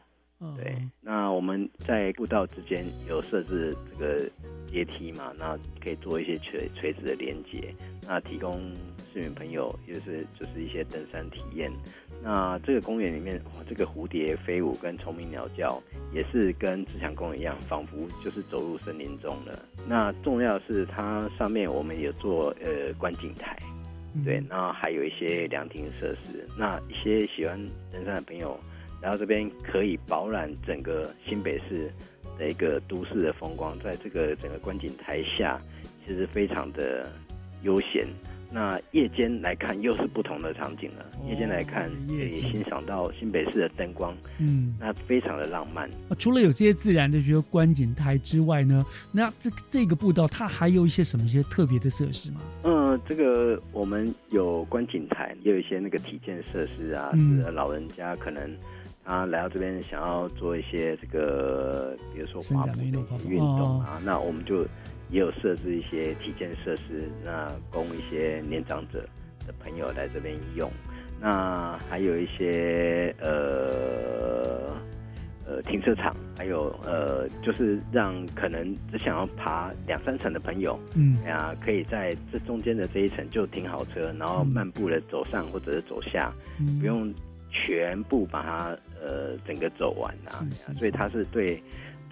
[0.58, 4.30] 对，那我们在步道之间有设置这个
[4.70, 7.74] 阶梯嘛，那可以做一些垂垂直的连接，
[8.06, 8.60] 那提供
[9.14, 11.70] 市民朋友就是就是一些登山体验。
[12.20, 15.80] 那这个公园里面，哇，这个蝴蝶飞舞跟虫鸣鸟叫，
[16.12, 19.56] 也是跟自强公园一样，仿佛就是走入森林中了。
[19.86, 23.56] 那重要是它上面我们有做呃观景台，
[24.24, 26.44] 对，那还有一些凉亭设施。
[26.58, 27.56] 那一些喜欢
[27.92, 28.58] 登山的朋友，
[29.00, 31.88] 来到这边可以饱览整个新北市
[32.36, 35.60] 的一个都市的风光，在这个整个观景台下，
[36.06, 37.12] 其实非常的
[37.62, 38.06] 悠闲。
[38.54, 41.04] 那夜间来看又是不同的场景了。
[41.28, 45.90] 夜间来看可以欣赏到新北市的灯光，嗯，那非常的浪漫。
[46.20, 52.40] 除了有这些自然的，比如观景台之外呢，那这这个步道它还有一些什么一些特别的设施吗？
[52.62, 58.56] 嗯，这个我们有观景台，也有一些那个体健设施啊，是老人家可能
[59.02, 62.80] 啊来到这边想要做一些这个，比如说滑步
[63.28, 64.64] 运动啊，那我们就。
[65.10, 69.06] 也有设置一些体健设施，那供一些年长者
[69.46, 70.70] 的朋友来这边用。
[71.20, 74.76] 那还有一些呃
[75.46, 86.32] 呃停车场，还有呃就是让可能只想要爬两三层的朋友，嗯，呀，可以在这中间的这一层就停好车，然后漫步的走上或者是走下，
[86.80, 87.14] 不用
[87.50, 90.44] 全部把它呃整个走完啊。
[90.78, 91.62] 所以它是对。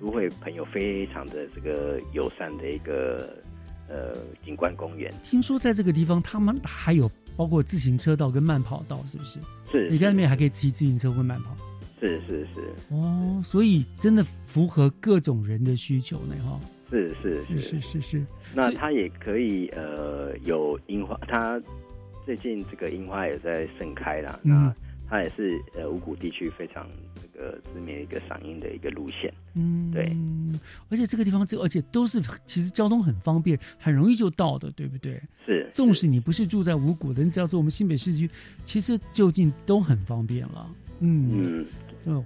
[0.02, 3.32] 都会朋友非常的这个友善的一个
[3.88, 5.14] 呃景观公园。
[5.22, 9.38] 听说在这个地方，他们还有包括自行车道跟慢跑道，是不是？
[9.70, 9.88] 是。
[9.88, 11.56] 你在那边还可以骑自行车或慢跑。
[12.00, 12.74] 是是是。
[12.92, 16.58] 哦，所以真的符合各种人的需求呢，哈。
[16.90, 18.26] 是是是是是是。
[18.52, 21.62] 那它也可以呃有樱花，它
[22.26, 24.36] 最近这个樱花也在盛开啦。
[24.42, 24.74] 那
[25.12, 26.88] 它也是呃五谷地区非常。
[27.20, 30.14] 这个，知名一个赏樱的一个路线，嗯，对，
[30.90, 35.20] 而且这个地方，这而且都是其实交通很方便，很容易就到的，对不对？
[35.46, 38.28] 是，纵使你不是住在五谷的，你只要是我们新北市区，
[38.64, 41.66] 其实就近都很方便了，嗯
[42.04, 42.16] 嗯。
[42.16, 42.24] 哇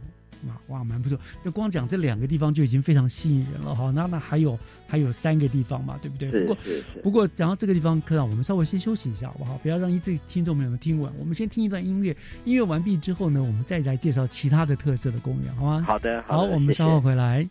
[0.68, 1.18] 哇，蛮不错！
[1.44, 3.90] 就光讲这两个地方就已经非常吸引人了哈。
[3.90, 6.30] 那那还有还有三个地方嘛，对不对？
[6.30, 6.56] 不过
[7.02, 9.58] 不过讲到这个地方，科长，我们稍微先休息一下好不好？
[9.58, 11.12] 不要让一直听众朋友们听完。
[11.18, 15.84] 我们先听一段音乐，音乐完毕之后呢，我们再来介绍其他的特色的公园，好吗？
[15.86, 17.48] 好的，好，我们稍后回来。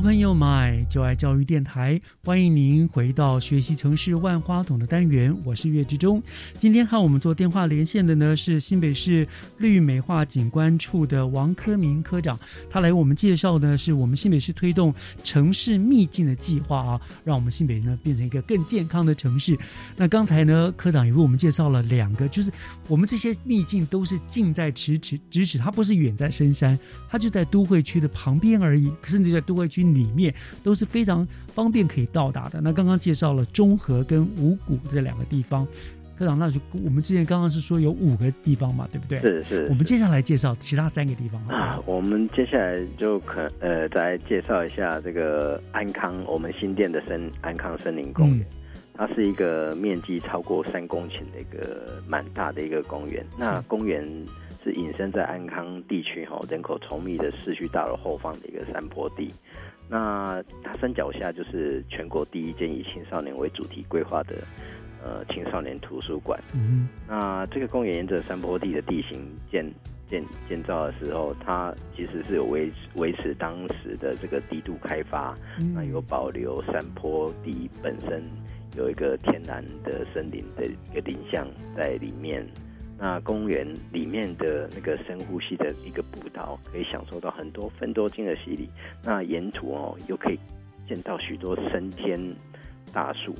[0.00, 6.22] Open Your Mind，就爱教育电台，欢迎您回到学习城市万花筒的单元，我是岳志忠。
[6.58, 9.28] 今天和我们做电话连线的呢是新北市
[9.58, 12.40] 绿美化景观处的王科明科长，
[12.70, 19.54] 他来我们介绍呢是我们新北市推动城市秘境的计划啊，让我们新北呢变成一个更健康的城市。
[19.96, 22.50] 那刚才呢科长也为我们介绍了两个，就是
[22.88, 26.78] 我们这些秘境都是近在咫尺，咫尺，它不是远在深山，
[27.10, 29.89] 它就在都会区的旁边而已，甚至在都会区。
[29.94, 32.60] 里面都是非常方便可以到达的。
[32.60, 35.66] 那刚刚介绍了中和跟五谷这两个地方，
[36.18, 39.18] 科长，那就我们之前刚刚是说有五个地方嘛，对不对？
[39.20, 39.66] 是是。
[39.70, 41.80] 我们接下来介绍其他三个地方啊。
[41.86, 48.46] 我们接下来就可呃再介绍一下这个安康，我们新店的森安康森林公园，
[48.92, 53.24] 它是一个面积超过三公顷的一个蛮大的一个公园。
[53.38, 54.06] 那公园
[54.62, 59.32] 是隐身在安康地区哈人口稠密的市区大楼后方的一个山坡地。
[59.90, 64.36] 那它山脚下就是全国第一间以青少年为主题规划的
[65.02, 66.40] 呃青少年图书馆。
[66.54, 69.20] 嗯，那这个公园沿着山坡地的地形
[69.50, 69.68] 建
[70.08, 75.36] 建建造的时候，它其实是有维维持当时的这个低度开发，
[75.74, 78.22] 那有保留山坡地本身
[78.76, 81.44] 有一个天然的森林的一个林相
[81.76, 82.46] 在里面。
[83.00, 88.68] 那公园里面的那个深呼吸的一个步道，可以享受到很多分多金的洗礼。
[89.02, 90.38] 那沿途哦，又可以
[90.86, 92.20] 见到许多参天
[92.92, 93.34] 大树，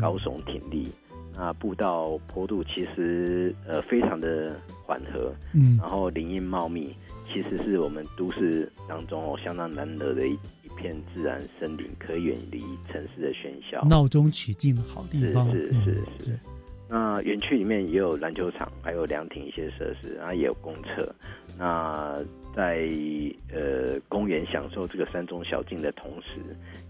[0.00, 0.90] 高耸挺立。
[1.38, 6.96] 那步道坡度其实呃非常的缓和，嗯，然后林荫茂密，
[7.30, 15.48] 其实是我们都市当中哦相当难得的一一片自然森林，可以远离城市的喧嚣，闹中取静的好地方。
[15.52, 16.38] 是是是是。
[16.88, 21.14] 那园区里面也有篮球场，还有凉亭一些设施，然后也有公厕。
[21.58, 22.22] 那
[22.54, 22.88] 在
[23.52, 26.40] 呃公园享受这个山中小径的同时，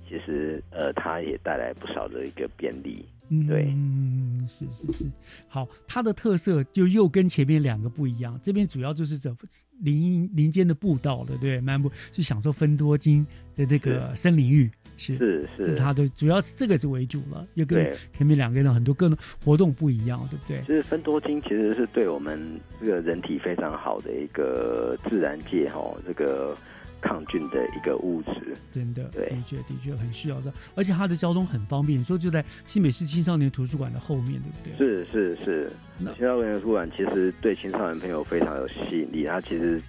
[0.08, 3.04] 其实呃它也带来不少的一个便利。
[3.48, 5.04] 对，嗯，是是是。
[5.48, 8.38] 好，它的特色就又跟前面两个不一样。
[8.40, 9.34] 这边主要就是这
[9.80, 13.26] 林林间的步道的，对，漫步去享受分多金
[13.56, 14.70] 的这个森林浴。
[14.96, 20.60] 是是是，它的主要是这个是为主了，又跟前面两个人很多各种活动不一样，对不对？
[20.60, 26.56] 其实分多精其实是对我们这个人体非常好的一个自然界哈，这个
[27.00, 28.56] 抗菌的一个物质。
[28.72, 34.78] 真的，的确的确很需要的，而且它的交通很方便，你说就在新北市青少年图书馆的后面，对不对？
[34.78, 35.72] 是是是，
[36.16, 39.80] 青少年图书馆其实对青少年朋友非常有吸引力，它其实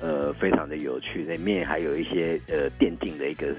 [0.00, 3.54] 呃非常的有趣，里面还有一些呃电竞的一个。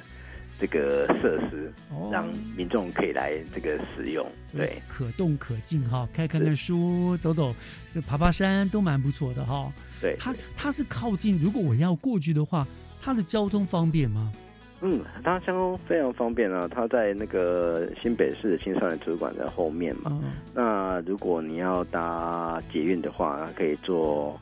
[0.60, 1.72] 这个设施
[2.12, 4.26] 让民众可以来这个使用，
[4.56, 7.54] 对，可动可静哈，看看看书，走走，
[7.94, 9.72] 就爬爬山都蛮不错的哈。
[10.02, 12.66] 对，它它是靠近，如果我要过去的话，
[13.02, 14.32] 它的交通方便吗？
[14.82, 20.22] 嗯，它交通非常方便啊，它在那个新北市青少年图书馆的后面嘛。
[20.54, 24.40] 那如果你要搭捷运的话，可以坐。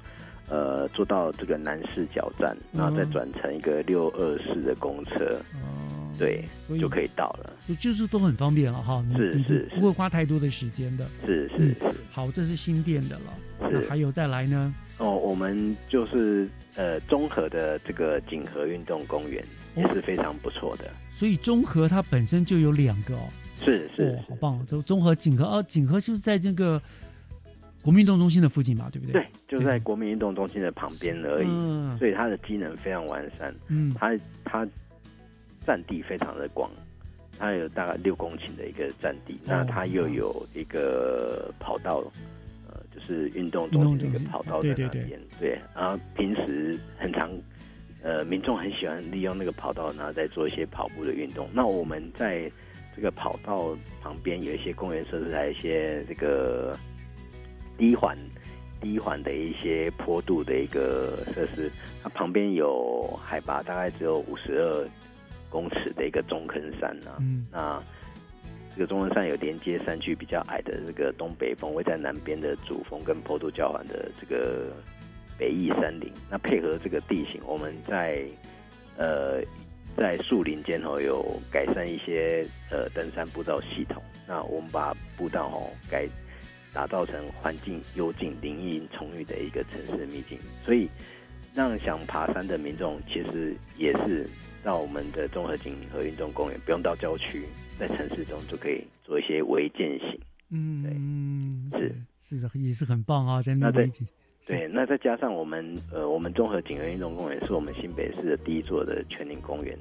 [0.50, 5.40] 呃，坐到这个南市角站，然后再转乘一个六二四的公车，
[6.18, 6.44] 对，
[6.80, 7.54] 就可以到了。
[7.80, 11.08] 就是都很方便了哈，是是，不会花太多的时间的。
[11.26, 11.94] 是是是。
[12.12, 13.34] 好，这是新店的了。
[13.60, 14.74] 那，还有再来呢？
[14.98, 19.44] 哦，我们就是呃，综合的这个锦和运动公园
[19.76, 20.86] 也是非常不错的。
[21.12, 23.28] 所以综合它本身就有两个哦。
[23.64, 24.66] 是是，好棒！
[24.66, 26.82] 就综合锦和哦，锦河就是在这个。
[27.82, 29.12] 国民运动中心的附近嘛，对不对？
[29.12, 33.54] 对，就在国民运动中心的旁边而已，所以它的机能非常完善。
[33.68, 34.66] 嗯，它它
[35.66, 36.70] 占地非常的广，
[37.38, 42.04] 它有大概六公顷的一个占地，那它又有一个跑道，
[42.68, 45.20] 呃，就是运动中心的一个跑道在那边。
[45.40, 47.30] 对，然后平时很常，
[48.02, 51.48] 呃，民众很喜欢利用那个跑道，然后再做一些跑步的运动。
[51.54, 52.52] 那我们在
[52.96, 56.78] 这个跑道旁边有一些公园设施，还有一些这个。
[57.76, 58.16] 低缓、
[58.80, 61.72] 低缓的一些坡度的一个设施，
[62.04, 64.88] 它旁边有海拔大概只有五十二
[65.54, 67.12] 公尺的一个中坑山呢。
[67.20, 67.80] 嗯，那
[68.74, 74.74] 这个中坑山有连接山区比较矮的这个东北峰，会在南边的主峰跟坡度较缓的这个
[75.38, 76.12] 北翼山林。
[76.32, 78.26] 那配合这个地形，我们在
[78.98, 79.42] 呃
[79.96, 84.02] 在树林间哦有改善一些呃登山步道系统。
[84.28, 86.10] 那我们把步道哦改。
[86.76, 90.90] 打造成环境幽静、林荫充裕的一个城市秘境，所以
[91.54, 94.28] 让想爬山的民众其实也是
[94.64, 97.44] 到我们的综合景和运动公园，不用到郊区，
[97.78, 100.20] 在城市中就可以做一些微践行。
[100.50, 101.92] 嗯，对，
[102.22, 103.92] 是是也是很棒啊，在那边。
[104.46, 109.78] 对，那再加上我们呃，我们综合景和运动公园是我们新北市的第一座的全龄公园，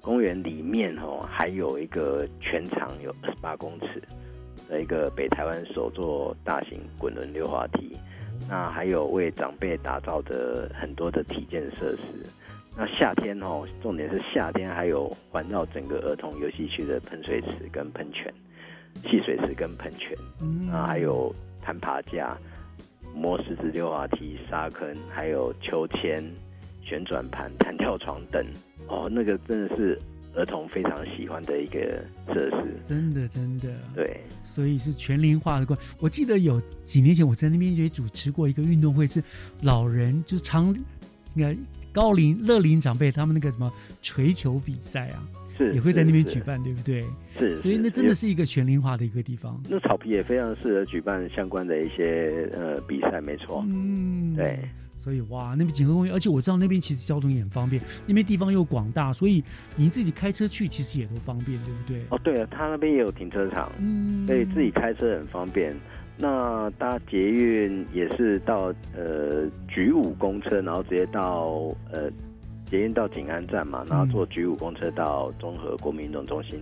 [0.00, 4.00] 公园里面哦，还有一个全长有二十八公尺
[4.68, 7.96] 的一个北台湾首座大型滚轮溜滑梯，
[8.48, 12.24] 那还有为长辈打造的很多的体健设施。
[12.76, 18.32] 那夏天哦，重点是夏天还有环绕整个儿童游戏区的喷水池跟喷泉、
[19.02, 20.18] 戏水池跟喷泉，
[20.72, 22.36] 啊，还有攀爬架、
[23.14, 26.20] 磨石子溜滑梯、沙坑，还有秋千、
[26.82, 28.44] 旋转盘、 弹跳床等。
[28.88, 29.96] 哦，那个真的是
[30.34, 31.78] 儿童非常喜欢的一个
[32.26, 33.72] 设施，真的真的。
[33.94, 35.78] 对，所以是全龄化的过。
[36.00, 39.22] 我记得有几年前我在那边也主持过一个运动会，是
[39.62, 40.74] 老人就是长
[41.36, 41.56] 那个。
[41.94, 43.72] 高龄、乐龄长辈他们那个什么
[44.02, 45.22] 锤球比赛啊，
[45.56, 47.04] 是也会在那边举办，对不对？
[47.38, 49.58] 是，所以那真的是一个全龄化的一个地方。
[49.70, 53.64] 那草皮也非常适合举办相关的一些呃比赛，没错。
[53.68, 54.58] 嗯，对。
[54.98, 59.44] 所以哇，那边景和公园，而且我知道那边其实交通也很方便，那边地方又广大，所以
[59.76, 62.02] 你自己开车去其实也都方便，对不对？
[62.08, 65.76] 哦，对了，他那边也有停车场，嗯，所以自己开车很方便。
[66.16, 72.10] 那搭捷运也是到呃局五公车，然后直接到呃
[72.70, 76.60] 捷运到景安站嘛，然后坐局五公车到综合国民运动中心，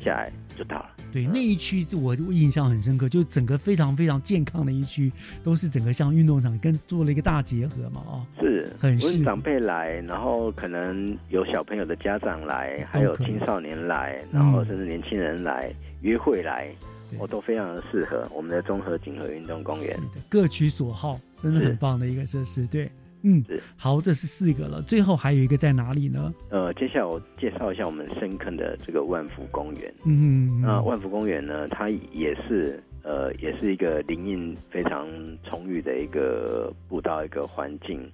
[0.00, 0.90] 下来就到了。
[1.12, 5.10] 对，那一区我印象很深刻，就整个非常非常健康的一区，
[5.42, 16.72] 都是整个像运动场跟做了一个大结合嘛，哦，是，很是长辈来，然后可能有小朋友的家长来，还有青少年来，然后甚至年轻人来约会来。
[17.18, 19.96] 我都非常的适合我们的综合景和运动公园，
[20.28, 22.66] 各取所好，真的很棒的一个设施。
[22.66, 22.90] 对，
[23.22, 23.44] 嗯，
[23.76, 26.32] 好，这是四个了，最后还有一个在哪里呢？
[26.50, 29.94] 呃，接下来我介绍一下我们深坑的这个万福公园。
[30.04, 35.08] 嗯，那万福公园呢，它也是呃，也是一个林荫非常
[35.42, 38.10] 充裕的一个步道一个环境。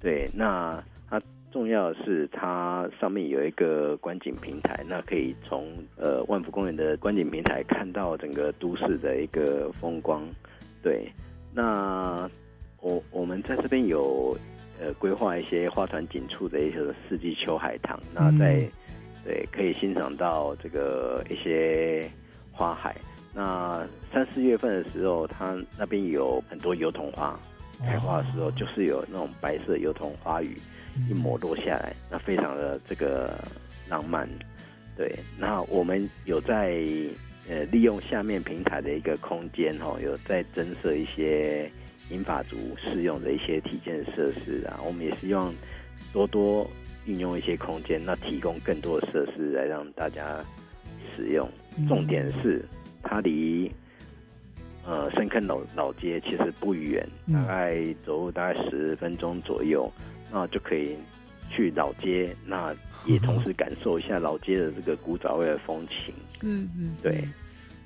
[0.00, 0.82] 对，那。
[1.50, 10.22] 重要的是，它上面有一个观景平台，那可以从呃万福公园的观景平台看到整个都市的一个风光。
[10.82, 11.10] 对，
[11.54, 12.30] 那
[12.80, 14.36] 我我们在这边有
[14.78, 16.78] 呃规划一些花团锦簇的一些
[17.08, 18.60] 四季秋海棠，那在
[19.24, 22.08] 对可以欣赏到这个一些
[22.52, 22.94] 花海。
[23.34, 27.38] 那三四月份的时候，它那边有很多油桐花
[27.80, 30.56] 开花的时候，就是有那种白色油桐花雨。
[31.08, 33.38] 一抹落下来，那非常的这个
[33.88, 34.28] 浪漫，
[34.96, 35.14] 对。
[35.38, 36.82] 那我们有在
[37.48, 41.70] 呃利用下面平台的一个空间哈，有在增设一些
[42.10, 44.80] 银发族适用的一些体健设施啊。
[44.84, 45.54] 我们也希望
[46.12, 46.68] 多多
[47.06, 50.44] 运用一些空间，那提供更多的设施来让大家
[51.14, 51.48] 使用。
[51.88, 52.64] 重点是
[53.02, 53.70] 它离
[54.84, 59.90] 呃深坑老老街其实不远，大概走路大概十分钟左右。
[60.32, 60.96] 那就可以
[61.50, 62.74] 去老街，那
[63.06, 66.14] 也同时感受一下老街的这个古早味的风情。
[66.28, 67.28] 是是，对，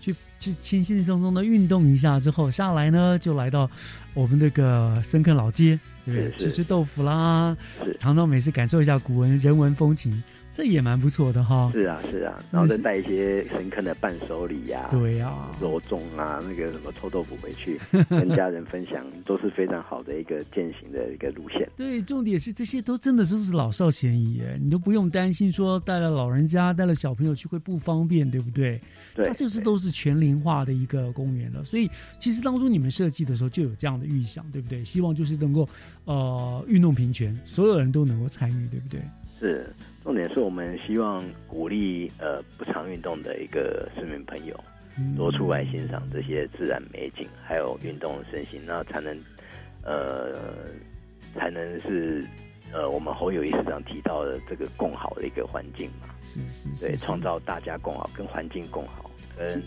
[0.00, 3.70] 去去轻轻松松的运动一下之后，下来呢就来到
[4.14, 6.38] 我们这个深坑老街，对不对？
[6.38, 7.56] 吃吃豆腐啦，
[7.98, 10.22] 尝尝美食，感受一下古文人文风情。
[10.54, 17.80] 这也蛮不错的哈，是啊是啊，然后再带一些深坑的伴手礼呀，对呀，肉粽啊，那个什么臭豆腐回去
[18.10, 21.66] 跟家人分享，都是非常好的一个践行的一个路线。
[21.74, 28.78] 对，重点是这些都真的都是老少咸宜，你都不用担心说带了老人家带了小朋友去会不方便，对不对？
[29.14, 34.84] 对，它就是都是全龄化的一个公园了，所以其实当初你们设计的时候就有这样的预想，对不对？
[34.84, 35.66] 希望就是能够
[36.04, 39.00] 呃运动平权，所有人都能够参与，对不对？
[39.40, 39.66] 是。
[40.02, 44.64] 重点是我们希望鼓励呃不常运动的一个市民朋友
[45.16, 49.16] 多出来欣赏这些自然美景，还有运动身心，那才能
[49.84, 50.34] 呃
[51.34, 52.26] 才能是
[52.72, 59.62] 呃我们侯友谊市长提到的这个共好的一个环境嘛，是是对，创造大家共好，跟环境共好，跟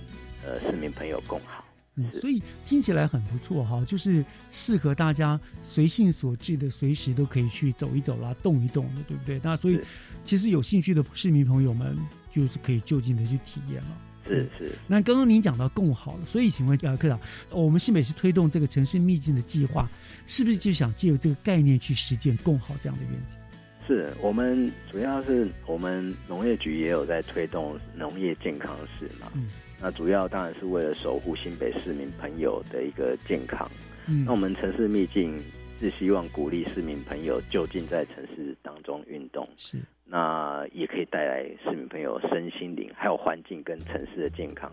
[0.46, 1.55] 呃市民朋友共好。
[1.98, 9.40] 嗯，所以听起来很不错哈，就是适合大家随性所致的，随时都可以去走一走啦，动一动的，对不对？
[9.42, 9.80] 那所以
[10.26, 11.98] 其实有兴趣的市民朋友们，
[12.30, 13.98] 就是可以就近的去体验了。
[14.28, 14.72] 是是。
[14.88, 17.18] 那刚刚您讲到共好了，所以请问呃科长，
[17.50, 19.88] 我们新北市推动这个城市秘境的计划，
[20.28, 23.38] 是不是就想借由这个概念去实践共好这样的愿景？
[23.88, 29.32] 是我们主要是我们农业局也有在推动农业健康市嘛。
[29.36, 29.48] 嗯。
[29.82, 33.70] 那主要当然是为了守护新北市民朋友的一个健康。
[34.08, 35.40] 嗯，那我们城市秘境
[35.80, 39.48] 是希望鼓励市民朋友就近在城市当中运动。
[39.58, 44.72] 是，那也可以带来市民朋友身心灵还有环境跟城市的健康，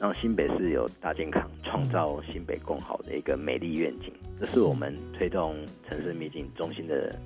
[0.00, 4.12] 让新北市有大健康，创造新北更好的一个美丽愿景。
[4.38, 5.56] 这是我们推动
[5.88, 7.16] 城市秘境中心的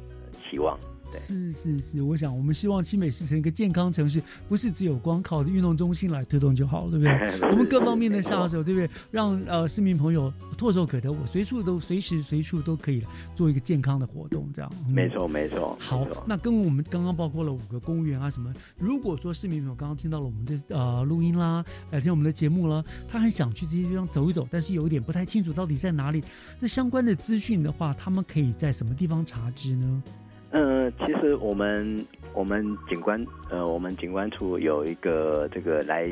[0.48, 0.78] 期望。
[1.10, 7.04] 是是是，我想我们希望新北市成一个健康城市，不是只有光靠运动中心来推动就好了，对不
[7.40, 7.50] 对？
[7.50, 8.90] 我们各方面的下手，对不对？
[9.10, 13.02] 让呃市民朋友唾手可得，我随处都随时随处都可以
[13.34, 14.70] 做一个健康的活动，这样。
[14.88, 15.76] 没错没错。
[15.80, 26.22] 好，那跟我们刚刚包括了五个公园啊什么，如果说市民朋友刚刚听到了我们的呃录音啦，来听我们的节目了，他很想去这些地方走一走，但是有一点不太清楚到底在哪里，
[26.60, 30.02] 那相关的资讯的话，他们可以在什么地方查知呢？
[30.50, 36.08] 嗯，其实我们我们景观呃，我们景观处有一个这个来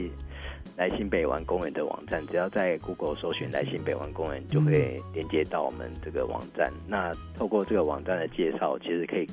[0.76, 6.70] 来新北玩公园的网站，只要在 Google 搜寻来新北玩公园，就会连接到我们这个网站。
[6.87, 9.26] 那透过这个网站的介绍，其实可以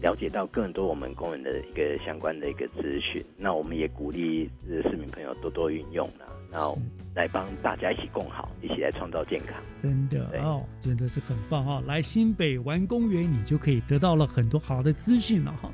[0.00, 3.22] 了解到更多我们公园的一个相关的一个资讯。
[3.36, 6.24] 那我们也鼓励市民朋友多多运用呢。
[6.50, 6.76] 然后
[7.14, 9.54] 来帮大家一起共好，一起来创造健康。
[9.82, 11.82] 真的哦，真的是很棒哈！
[11.86, 15.70] 来新北玩公园，你就可以得到了很多好的资讯了哈。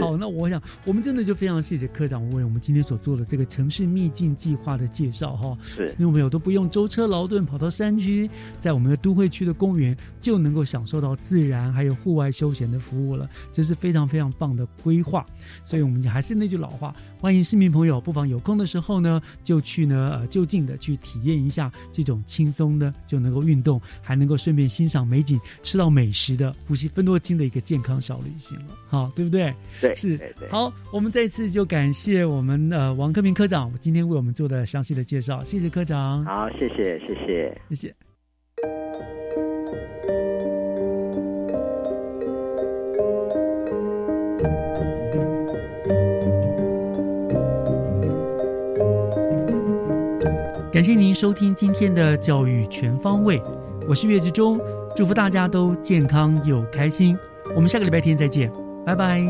[0.00, 5.54] 好，那我想我们真的就非常谢谢科长为我们今天所做的这个城市秘境计划的介绍哈。
[5.62, 15.26] 是，听众朋友都不用舟车劳顿跑到山区，在我们的都会区的公园就能够享受到自然还有户外休闲的服务了，这是非常非常棒的规划。
[15.66, 20.19] 所以我们还是那句老话，欢迎市民朋友不妨有空的时候呢，就去呢。
[20.26, 29.54] 就近的去体验一下这种轻松的就能够运动，还能够顺便欣赏美景、吃到美食的呼吸分多金的一个健康小旅行了，好，对不对？
[29.80, 30.18] 对，是。
[30.48, 36.24] 好，我们这一次就感谢我们呃王克明科长今天为我们做的详细的介绍，谢谢科长。
[36.24, 37.94] 好，谢谢，谢谢，谢谢。
[50.80, 53.38] 感谢您收听今天的教育全方位，
[53.86, 54.58] 我是岳志忠，
[54.96, 57.14] 祝福大家都健康又开心。
[57.54, 58.50] 我们下个礼拜天再见，
[58.86, 59.20] 拜拜。